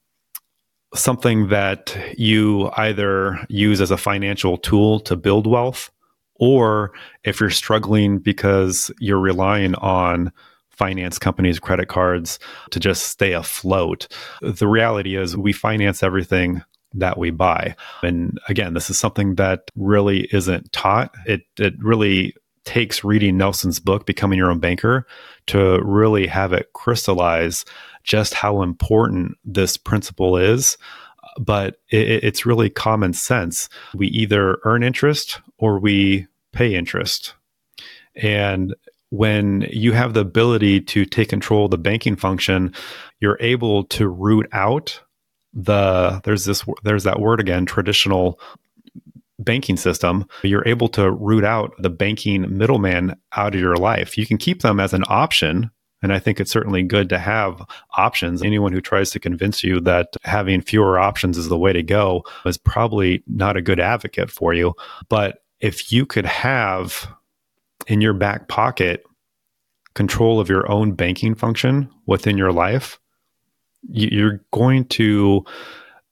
something 0.94 1.48
that 1.48 1.96
you 2.16 2.70
either 2.77 3.44
use 3.48 3.81
as 3.81 3.90
a 3.90 3.96
financial 3.96 4.57
tool 4.57 5.01
to 5.01 5.16
build 5.16 5.46
wealth, 5.46 5.90
or 6.37 6.92
if 7.24 7.40
you're 7.40 7.51
struggling 7.51 8.18
because 8.18 8.90
you're 8.98 9.18
relying 9.18 9.74
on 9.77 10.33
finance 10.70 11.18
companies, 11.18 11.59
credit 11.59 11.88
cards 11.88 12.38
to 12.70 12.79
just 12.79 13.09
stay 13.09 13.33
afloat. 13.33 14.07
The 14.40 14.68
reality 14.68 15.16
is, 15.16 15.37
we 15.37 15.53
finance 15.53 16.03
everything 16.03 16.62
that 16.94 17.18
we 17.18 17.31
buy. 17.31 17.74
And 18.03 18.38
again, 18.48 18.74
this 18.74 18.88
is 18.88 18.98
something 18.98 19.35
that 19.35 19.70
really 19.77 20.29
isn't 20.33 20.72
taught. 20.72 21.14
It 21.27 21.42
it 21.59 21.74
really 21.81 22.35
takes 22.64 23.03
reading 23.03 23.37
Nelson's 23.37 23.81
book, 23.81 24.07
Becoming 24.07 24.38
Your 24.38 24.51
Own 24.51 24.59
Banker, 24.59 25.07
to 25.46 25.81
really 25.83 26.27
have 26.27 26.53
it 26.53 26.72
crystallize 26.74 27.64
just 28.09 28.35
how 28.35 28.62
important 28.62 29.37
this 29.44 29.77
principle 29.77 30.37
is. 30.37 30.77
But 31.38 31.77
it, 31.90 32.25
it's 32.25 32.47
really 32.47 32.71
common 32.71 33.12
sense. 33.12 33.68
We 33.94 34.09
either 34.09 34.59
earn 34.64 34.83
interest 34.83 35.40
or 35.59 35.79
we 35.79 36.27
pay 36.53 36.75
interest. 36.75 37.35
And 38.16 38.75
when 39.11 39.66
you 39.71 39.92
have 39.92 40.14
the 40.14 40.21
ability 40.21 40.81
to 40.81 41.05
take 41.05 41.29
control 41.29 41.66
of 41.66 41.71
the 41.71 41.79
banking 41.79 42.16
function, 42.16 42.75
you're 43.21 43.38
able 43.40 43.85
to 43.85 44.09
root 44.09 44.49
out 44.53 45.01
the 45.55 46.21
there's 46.25 46.44
this 46.44 46.64
there's 46.85 47.05
that 47.05 47.21
word 47.21 47.40
again 47.40 47.64
traditional 47.64 48.38
banking 49.38 49.79
system 49.79 50.27
you're 50.42 50.66
able 50.68 50.88
to 50.88 51.11
root 51.11 51.42
out 51.42 51.73
the 51.79 51.88
banking 51.88 52.59
middleman 52.59 53.16
out 53.33 53.55
of 53.55 53.61
your 53.61 53.77
life 53.77 54.18
you 54.18 54.27
can 54.27 54.37
keep 54.37 54.61
them 54.61 54.79
as 54.79 54.92
an 54.92 55.05
option 55.09 55.71
and 56.03 56.13
I 56.13 56.19
think 56.19 56.41
it's 56.41 56.51
certainly 56.51 56.83
good 56.83 57.09
to 57.09 57.19
have 57.19 57.63
options. 57.97 58.43
Anyone 58.43 58.73
who 58.73 58.81
tries 58.81 59.11
to 59.11 59.21
convince 59.21 59.65
you 59.65 59.81
that 59.81 60.17
having 60.25 60.61
fewer 60.61 60.99
options 60.99 61.37
is 61.37 61.49
the 61.49 61.59
way 61.59 61.73
to 61.73 61.83
go 61.83 62.25
is 62.47 62.57
probably 62.57 63.23
not 63.27 63.57
a 63.57 63.63
good 63.63 63.81
advocate 63.81 64.31
for 64.31 64.55
you. 64.55 64.75
But 65.09 65.43
if 65.61 65.91
you 65.91 66.07
could 66.07 66.27
have 66.27 67.09
in 67.87 68.01
your 68.01 68.15
back 68.15 68.49
pocket 68.49 69.03
control 69.95 70.39
of 70.39 70.49
your 70.49 70.71
own 70.71 70.93
banking 70.93 71.35
function 71.35 71.91
within 72.07 72.39
your 72.39 72.53
life, 72.53 73.01
you're 73.89 74.45
going 74.53 74.85
to 74.85 75.45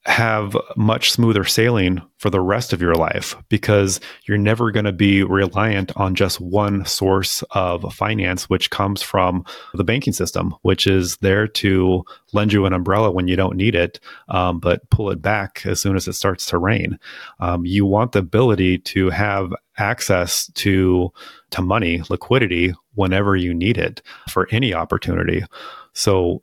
have 0.07 0.57
much 0.77 1.11
smoother 1.11 1.45
sailing 1.45 2.01
for 2.19 2.31
the 2.31 2.41
rest 2.41 2.73
of 2.73 2.81
your 2.81 2.95
life 2.95 3.35
because 3.49 4.01
you're 4.27 4.39
never 4.39 4.71
going 4.71 4.85
to 4.85 4.93
be 4.93 5.25
reliant 5.25 5.95
on 5.97 6.15
just 6.15 6.41
one 6.41 6.85
source 6.85 7.43
of 7.51 7.93
finance, 7.93 8.49
which 8.49 8.71
comes 8.71 9.03
from 9.03 9.45
the 9.75 9.83
banking 9.83 10.13
system, 10.13 10.55
which 10.63 10.87
is 10.87 11.17
there 11.19 11.49
to 11.49 12.05
lend 12.33 12.53
you 12.53 12.67
an 12.67 12.73
umbrella 12.73 13.11
when 13.11 13.27
you 13.27 13.35
don't 13.35 13.57
need 13.57 13.75
it, 13.75 13.99
um, 14.29 14.61
but 14.61 14.89
pull 14.91 15.11
it 15.11 15.21
back 15.21 15.63
as 15.67 15.81
soon 15.81 15.97
as 15.97 16.07
it 16.07 16.13
starts 16.13 16.47
to 16.47 16.59
rain. 16.59 16.99
Um, 17.41 17.67
you 17.67 17.85
want 17.85 18.13
the 18.13 18.21
ability 18.21 18.79
to 18.79 19.11
have 19.11 19.53
access 19.77 20.47
to 20.55 21.13
to 21.51 21.63
money, 21.63 22.03
liquidity 22.09 22.73
whenever 22.95 23.37
you 23.37 23.53
need 23.53 23.77
it 23.77 24.03
for 24.29 24.49
any 24.51 24.73
opportunity. 24.73 25.45
So 25.93 26.43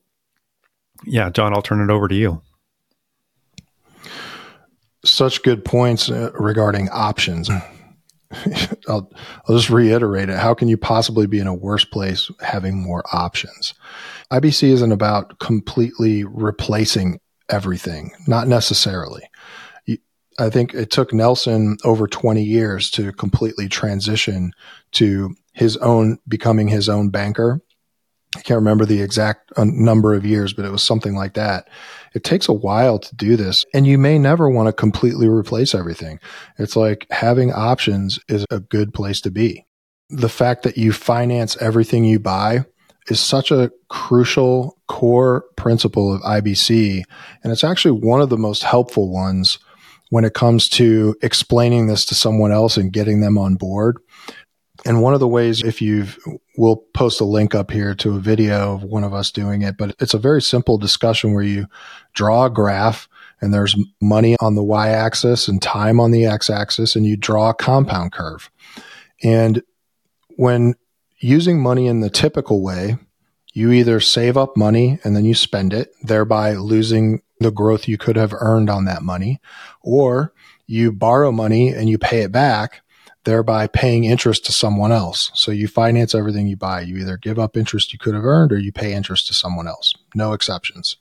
yeah, 1.06 1.30
John, 1.30 1.54
I'll 1.54 1.62
turn 1.62 1.82
it 1.82 1.92
over 1.92 2.08
to 2.08 2.16
you. 2.16 2.42
Such 5.06 5.44
good 5.44 5.66
points 5.66 6.10
uh, 6.10 6.32
regarding 6.34 6.90
options. 6.90 7.50
I'll, 8.88 9.12
I'll 9.48 9.56
just 9.56 9.70
reiterate 9.70 10.30
it. 10.30 10.40
How 10.40 10.54
can 10.54 10.68
you 10.68 10.78
possibly 10.78 11.28
be 11.28 11.40
in 11.40 11.48
a 11.48 11.54
worse 11.54 11.86
place 11.86 12.32
having 12.42 12.82
more 12.82 13.04
options? 13.12 13.74
IBC 14.32 14.70
isn't 14.70 14.92
about 14.92 15.40
completely 15.40 16.24
replacing 16.24 17.20
everything, 17.50 18.12
not 18.28 18.48
necessarily. 18.48 19.24
I 20.40 20.50
think 20.50 20.74
it 20.74 20.90
took 20.90 21.14
Nelson 21.14 21.78
over 21.84 22.08
20 22.08 22.44
years 22.44 22.90
to 22.92 23.12
completely 23.14 23.68
transition 23.70 24.52
to 24.94 25.36
his 25.54 25.78
own 25.78 26.18
becoming 26.28 26.68
his 26.68 26.90
own 26.90 27.10
banker 27.10 27.62
I 28.36 28.42
can't 28.42 28.58
remember 28.58 28.86
the 28.86 29.02
exact 29.02 29.52
uh, 29.58 29.66
number 29.66 30.14
of 30.14 30.26
years, 30.26 30.54
but 30.54 30.66
it 30.66 30.72
was 30.72 30.84
something 30.84 31.16
like 31.16 31.34
that. 31.36 31.70
It 32.14 32.24
takes 32.24 32.48
a 32.48 32.54
while 32.54 33.00
to 33.00 33.16
do 33.16 33.36
this 33.36 33.66
and 33.74 33.86
you 33.86 33.98
may 33.98 34.18
never 34.18 34.50
want 34.50 34.68
to 34.68 34.74
completely 34.74 35.28
replace 35.28 35.76
everything. 35.76 36.20
It's 36.58 36.76
like 36.76 37.06
having 37.12 37.52
options 37.52 38.20
is 38.28 38.46
a 38.50 38.60
good 38.60 38.94
place 38.94 39.22
to 39.22 39.32
be. 39.32 39.66
The 40.10 40.30
fact 40.30 40.64
that 40.64 40.78
you 40.78 40.94
finance 40.94 41.58
everything 41.58 42.06
you 42.06 42.20
buy 42.20 42.66
is 43.08 43.20
such 43.20 43.52
a 43.52 43.72
crucial 43.90 44.78
core 44.88 45.46
principle 45.56 46.14
of 46.14 46.22
IBC. 46.22 47.04
And 47.44 47.52
it's 47.52 47.64
actually 47.64 48.00
one 48.00 48.22
of 48.22 48.30
the 48.30 48.38
most 48.38 48.64
helpful 48.64 49.12
ones 49.12 49.60
when 50.10 50.26
it 50.26 50.34
comes 50.34 50.70
to 50.70 51.16
explaining 51.22 51.88
this 51.88 52.06
to 52.06 52.16
someone 52.16 52.52
else 52.52 52.78
and 52.78 52.94
getting 52.94 53.20
them 53.22 53.38
on 53.38 53.56
board. 53.56 53.98
And 54.86 55.02
one 55.02 55.14
of 55.14 55.20
the 55.20 55.28
ways, 55.28 55.64
if 55.64 55.82
you've, 55.82 56.18
we'll 56.58 56.76
post 56.94 57.22
a 57.22 57.26
link 57.26 57.56
up 57.56 57.72
here 57.72 57.96
to 57.96 58.18
a 58.18 58.20
video 58.20 58.74
of 58.74 58.84
one 58.84 59.04
of 59.04 59.14
us 59.14 59.32
doing 59.32 59.62
it, 59.62 59.78
but 59.78 59.96
it's 60.00 60.14
a 60.14 60.20
very 60.20 60.42
simple 60.42 60.78
discussion 60.78 61.34
where 61.34 61.44
you 61.44 61.68
draw 62.14 62.46
a 62.46 62.50
graph 62.50 63.08
and 63.40 63.54
there's 63.54 63.76
money 64.02 64.36
on 64.40 64.56
the 64.56 64.64
y 64.64 64.90
axis 64.90 65.48
and 65.48 65.62
time 65.62 66.00
on 66.00 66.12
the 66.12 66.26
x 66.26 66.50
axis, 66.50 66.96
and 66.96 67.06
you 67.06 67.18
draw 67.18 67.50
a 67.50 67.54
compound 67.54 68.12
curve. 68.12 68.50
And 69.24 69.64
when 70.36 70.76
using 71.20 71.62
money 71.62 71.88
in 71.88 72.02
the 72.02 72.10
typical 72.10 72.62
way, 72.62 72.98
you 73.54 73.72
either 73.72 74.00
save 74.00 74.38
up 74.38 74.58
money 74.58 75.00
and 75.04 75.16
then 75.16 75.26
you 75.26 75.36
spend 75.36 75.74
it, 75.74 75.92
thereby 76.02 76.54
losing 76.54 77.22
the 77.40 77.52
growth 77.52 77.88
you 77.88 77.98
could 77.98 78.16
have 78.16 78.34
earned 78.34 78.70
on 78.70 78.86
that 78.86 79.04
money, 79.04 79.40
or 79.82 80.34
you 80.66 80.92
borrow 80.92 81.32
money 81.32 81.70
and 81.70 81.90
you 81.90 81.98
pay 81.98 82.22
it 82.22 82.32
back 82.32 82.82
thereby 83.24 83.68
paying 83.68 84.04
interest 84.04 84.46
to 84.46 84.52
someone 84.52 84.92
else. 84.92 85.32
So 85.34 85.52
you 85.52 85.68
finance 85.68 86.14
everything 86.14 86.48
you 86.48 86.58
buy. 86.58 86.82
You 86.82 86.98
either 86.98 87.18
give 87.18 87.40
up 87.40 87.56
interest 87.56 87.94
you 87.94 88.00
could 88.00 88.14
have 88.14 88.26
earned 88.26 88.52
or 88.52 88.58
you 88.58 88.72
pay 88.72 88.94
interest 88.94 89.28
to 89.28 89.34
someone 89.34 89.68
else. 89.68 89.94
No 90.14 90.34
exceptions. 90.34 90.98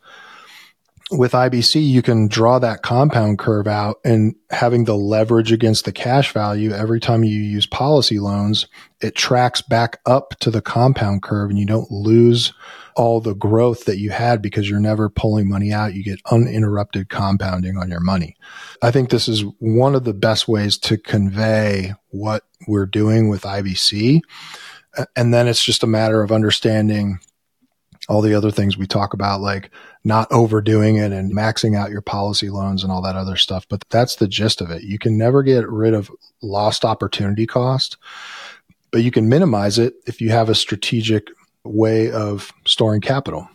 With 1.11 1.33
IBC, 1.33 1.87
you 1.87 2.01
can 2.01 2.27
draw 2.29 2.59
that 2.61 2.83
compound 2.83 3.39
curve 3.39 3.67
out 3.67 3.99
and 4.03 4.35
having 4.51 4.85
the 4.85 4.97
leverage 4.97 5.53
against 5.53 5.85
the 5.85 5.93
cash 5.93 6.33
value 6.33 6.71
every 6.71 7.01
time 7.01 7.23
you 7.23 7.39
use 7.39 7.67
policy 7.67 8.19
loans, 8.19 8.67
it 9.01 9.15
tracks 9.15 9.61
back 9.61 9.99
up 10.07 10.35
to 10.41 10.51
the 10.51 10.63
compound 10.63 11.23
curve 11.23 11.51
and 11.51 11.59
you 11.59 11.67
don't 11.67 11.91
lose 11.91 12.55
all 12.97 13.21
the 13.21 13.35
growth 13.35 13.85
that 13.85 13.99
you 13.99 14.11
had 14.11 14.43
because 14.43 14.69
you're 14.69 14.81
never 14.81 15.09
pulling 15.09 15.49
money 15.49 15.73
out. 15.73 15.95
You 15.95 16.03
get 16.03 16.21
uninterrupted 16.31 17.09
compounding 17.09 17.77
on 17.77 17.89
your 17.89 18.01
money. 18.01 18.37
I 18.83 18.91
think 18.91 19.11
this 19.11 19.29
is 19.29 19.45
one 19.59 19.95
of 19.95 20.05
the 20.05 20.15
best 20.15 20.49
ways 20.49 20.79
to 20.79 20.99
convey 20.99 21.95
what 22.09 22.45
we're 22.67 22.87
doing 22.87 23.29
with 23.29 23.43
IBC. 23.43 24.21
And 25.17 25.33
then 25.33 25.49
it's 25.49 25.65
just 25.65 25.83
a 25.83 25.87
matter 25.87 26.23
of 26.23 26.33
understanding 26.33 27.19
all 28.09 28.21
the 28.21 28.35
other 28.35 28.51
things 28.51 28.77
we 28.77 28.87
talk 28.87 29.15
about, 29.15 29.41
like 29.41 29.71
not 30.05 30.31
overdoing 30.33 30.97
it 30.97 31.13
and 31.13 31.33
maxing 31.33 31.77
out 31.77 31.91
your 31.91 32.03
policy 32.03 32.51
loans 32.51 32.83
and 32.83 32.93
all 32.93 33.01
that 33.03 33.17
other 33.17 33.37
stuff. 33.37 33.67
But 33.69 33.85
that's 33.91 34.17
the 34.17 34.29
gist 34.29 34.61
of 34.61 34.71
it. 34.71 34.83
You 34.83 34.99
can 34.99 35.17
never 35.17 35.43
get 35.43 35.69
rid 35.69 35.95
of 35.95 36.11
lost 36.43 36.85
opportunity 36.85 37.47
cost, 37.47 37.97
but 38.91 39.03
you 39.03 39.11
can 39.11 39.29
minimize 39.29 39.79
it 39.79 39.95
if 40.07 40.21
you 40.21 40.31
have 40.31 40.49
a 40.49 40.55
strategic 40.55 41.29
way 41.65 42.11
of 42.11 42.53
storing 42.67 43.01
capital. 43.01 43.49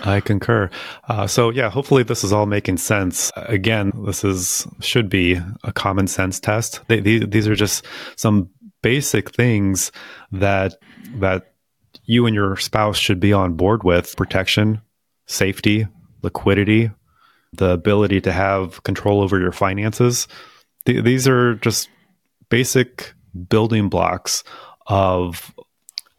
I 0.00 0.20
concur. 0.20 0.68
Uh, 1.08 1.26
so 1.26 1.50
yeah, 1.50 1.70
hopefully 1.70 2.02
this 2.02 2.24
is 2.24 2.32
all 2.32 2.46
making 2.46 2.78
sense. 2.78 3.30
Again, 3.36 3.92
this 4.04 4.24
is 4.24 4.66
should 4.80 5.08
be 5.08 5.38
a 5.62 5.72
common 5.72 6.06
sense 6.08 6.40
test. 6.40 6.80
They, 6.88 7.00
these 7.00 7.28
these 7.28 7.46
are 7.46 7.54
just 7.54 7.84
some 8.16 8.50
basic 8.82 9.32
things 9.34 9.92
that 10.32 10.74
that 11.16 11.54
you 12.04 12.26
and 12.26 12.34
your 12.34 12.56
spouse 12.56 12.98
should 12.98 13.20
be 13.20 13.32
on 13.32 13.54
board 13.54 13.84
with: 13.84 14.16
protection, 14.16 14.80
safety, 15.26 15.86
liquidity, 16.22 16.90
the 17.52 17.70
ability 17.70 18.20
to 18.22 18.32
have 18.32 18.82
control 18.82 19.20
over 19.20 19.38
your 19.38 19.52
finances. 19.52 20.26
Th- 20.84 21.04
these 21.04 21.28
are 21.28 21.54
just 21.56 21.88
basic 22.48 23.14
building 23.48 23.88
blocks 23.88 24.42
of 24.88 25.54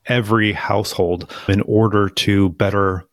every 0.07 0.53
household 0.53 1.31
in 1.47 1.61
order 1.61 2.09
to 2.09 2.49
better 2.49 3.05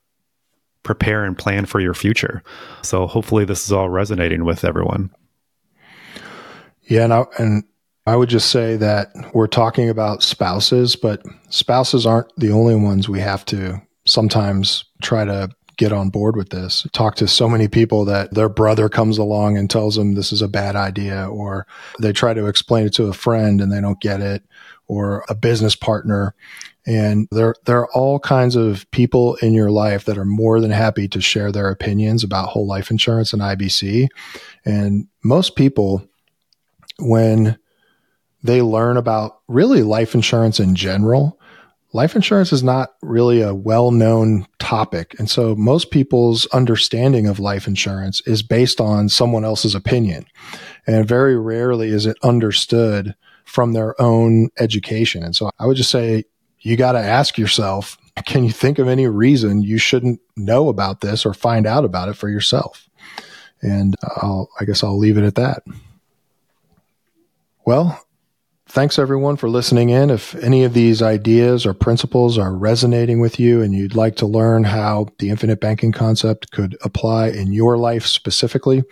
prepare 0.82 1.24
and 1.24 1.36
plan 1.36 1.66
for 1.66 1.80
your 1.80 1.94
future. 1.94 2.42
So 2.82 3.06
hopefully 3.06 3.44
this 3.44 3.64
is 3.64 3.72
all 3.72 3.88
resonating 3.88 4.44
with 4.44 4.64
everyone. 4.64 5.10
Yeah, 6.84 7.04
and 7.04 7.12
I, 7.12 7.24
and 7.38 7.64
I 8.06 8.16
would 8.16 8.28
just 8.28 8.50
say 8.50 8.76
that 8.76 9.08
we're 9.34 9.46
talking 9.46 9.88
about 9.88 10.22
spouses, 10.22 10.96
but 10.96 11.22
spouses 11.50 12.06
aren't 12.06 12.34
the 12.36 12.50
only 12.50 12.74
ones 12.74 13.08
we 13.08 13.20
have 13.20 13.44
to 13.46 13.80
sometimes 14.06 14.84
try 15.02 15.24
to 15.24 15.50
get 15.76 15.92
on 15.92 16.10
board 16.10 16.36
with 16.36 16.50
this. 16.50 16.86
Talk 16.92 17.14
to 17.16 17.28
so 17.28 17.48
many 17.48 17.68
people 17.68 18.04
that 18.06 18.34
their 18.34 18.48
brother 18.48 18.88
comes 18.88 19.16
along 19.16 19.56
and 19.56 19.70
tells 19.70 19.96
them 19.96 20.14
this 20.14 20.32
is 20.32 20.42
a 20.42 20.48
bad 20.48 20.76
idea, 20.76 21.26
or 21.28 21.66
they 22.00 22.12
try 22.12 22.34
to 22.34 22.46
explain 22.46 22.86
it 22.86 22.94
to 22.94 23.06
a 23.06 23.12
friend 23.12 23.60
and 23.60 23.72
they 23.72 23.80
don't 23.80 24.00
get 24.00 24.20
it, 24.20 24.42
or 24.88 25.24
a 25.28 25.34
business 25.34 25.76
partner. 25.76 26.34
And 26.86 27.28
there, 27.30 27.54
there 27.66 27.80
are 27.80 27.90
all 27.92 28.18
kinds 28.18 28.56
of 28.56 28.90
people 28.90 29.36
in 29.36 29.52
your 29.52 29.70
life 29.70 30.06
that 30.06 30.18
are 30.18 30.24
more 30.24 30.60
than 30.60 30.70
happy 30.70 31.08
to 31.08 31.20
share 31.20 31.52
their 31.52 31.68
opinions 31.68 32.24
about 32.24 32.48
whole 32.48 32.66
life 32.66 32.90
insurance 32.90 33.32
and 33.32 33.42
IBC. 33.42 34.08
And 34.64 35.06
most 35.22 35.56
people, 35.56 36.06
when 36.98 37.58
they 38.42 38.62
learn 38.62 38.96
about 38.96 39.40
really 39.48 39.82
life 39.82 40.14
insurance 40.14 40.58
in 40.58 40.74
general, 40.74 41.38
life 41.92 42.14
insurance 42.14 42.52
is 42.52 42.62
not 42.62 42.90
really 43.02 43.42
a 43.42 43.54
well 43.54 43.90
known 43.90 44.46
topic. 44.58 45.14
And 45.18 45.28
so 45.28 45.54
most 45.56 45.90
people's 45.90 46.46
understanding 46.46 47.26
of 47.26 47.40
life 47.40 47.66
insurance 47.66 48.22
is 48.26 48.42
based 48.42 48.80
on 48.80 49.08
someone 49.08 49.44
else's 49.44 49.74
opinion. 49.74 50.26
And 50.86 51.06
very 51.06 51.38
rarely 51.38 51.88
is 51.88 52.06
it 52.06 52.16
understood 52.22 53.14
from 53.44 53.72
their 53.72 54.00
own 54.00 54.48
education. 54.58 55.22
And 55.24 55.34
so 55.34 55.50
I 55.58 55.66
would 55.66 55.76
just 55.76 55.90
say 55.90 56.24
you 56.60 56.76
got 56.76 56.92
to 56.92 56.98
ask 56.98 57.38
yourself, 57.38 57.96
can 58.26 58.44
you 58.44 58.52
think 58.52 58.78
of 58.78 58.88
any 58.88 59.06
reason 59.06 59.62
you 59.62 59.78
shouldn't 59.78 60.20
know 60.36 60.68
about 60.68 61.00
this 61.00 61.24
or 61.24 61.32
find 61.32 61.66
out 61.66 61.84
about 61.84 62.08
it 62.08 62.14
for 62.14 62.28
yourself? 62.28 62.88
And 63.62 63.94
I'll, 64.02 64.48
I 64.58 64.64
guess 64.64 64.82
I'll 64.82 64.98
leave 64.98 65.18
it 65.18 65.24
at 65.24 65.36
that. 65.36 65.62
Well, 67.64 68.02
thanks 68.70 68.98
everyone 68.98 69.36
for 69.36 69.48
listening 69.48 69.90
in. 69.90 70.10
If 70.10 70.34
any 70.36 70.64
of 70.64 70.72
these 70.74 71.02
ideas 71.02 71.66
or 71.66 71.74
principles 71.74 72.38
are 72.38 72.54
resonating 72.54 73.20
with 73.20 73.40
you 73.40 73.62
and 73.62 73.74
you'd 73.74 73.96
like 73.96 74.16
to 74.16 74.26
learn 74.26 74.64
how 74.64 75.08
the 75.18 75.28
infinite 75.28 75.60
banking 75.60 75.92
concept 75.92 76.50
could 76.52 76.78
apply 76.82 77.28
in 77.28 77.52
your 77.52 77.76
life 77.76 78.06
specifically, 78.06 78.82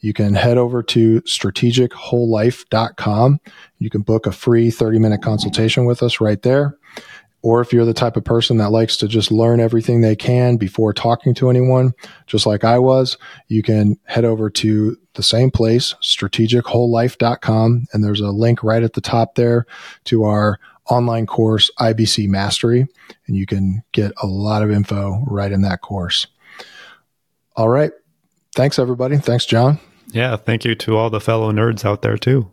you 0.00 0.12
can 0.12 0.34
head 0.34 0.56
over 0.56 0.82
to 0.84 1.20
strategicwholelife.com. 1.22 3.40
You 3.78 3.90
can 3.90 4.02
book 4.02 4.26
a 4.26 4.32
free 4.32 4.70
30 4.70 4.98
minute 4.98 5.22
consultation 5.22 5.84
with 5.84 6.02
us 6.02 6.20
right 6.20 6.42
there. 6.42 6.76
Or 7.44 7.60
if 7.60 7.74
you're 7.74 7.84
the 7.84 7.92
type 7.92 8.16
of 8.16 8.24
person 8.24 8.56
that 8.56 8.70
likes 8.70 8.96
to 8.96 9.06
just 9.06 9.30
learn 9.30 9.60
everything 9.60 10.00
they 10.00 10.16
can 10.16 10.56
before 10.56 10.94
talking 10.94 11.34
to 11.34 11.50
anyone, 11.50 11.92
just 12.26 12.46
like 12.46 12.64
I 12.64 12.78
was, 12.78 13.18
you 13.48 13.62
can 13.62 13.98
head 14.04 14.24
over 14.24 14.48
to 14.48 14.96
the 15.12 15.22
same 15.22 15.50
place, 15.50 15.94
strategicwholelife.com. 16.02 17.86
And 17.92 18.02
there's 18.02 18.22
a 18.22 18.30
link 18.30 18.62
right 18.62 18.82
at 18.82 18.94
the 18.94 19.02
top 19.02 19.34
there 19.34 19.66
to 20.04 20.24
our 20.24 20.58
online 20.88 21.26
course, 21.26 21.70
IBC 21.78 22.28
Mastery. 22.28 22.86
And 23.26 23.36
you 23.36 23.44
can 23.44 23.82
get 23.92 24.12
a 24.22 24.26
lot 24.26 24.62
of 24.62 24.70
info 24.70 25.22
right 25.26 25.52
in 25.52 25.60
that 25.62 25.82
course. 25.82 26.26
All 27.56 27.68
right. 27.68 27.92
Thanks, 28.54 28.78
everybody. 28.78 29.18
Thanks, 29.18 29.44
John. 29.44 29.78
Yeah. 30.12 30.36
Thank 30.36 30.64
you 30.64 30.74
to 30.76 30.96
all 30.96 31.10
the 31.10 31.20
fellow 31.20 31.52
nerds 31.52 31.84
out 31.84 32.00
there, 32.00 32.16
too. 32.16 32.50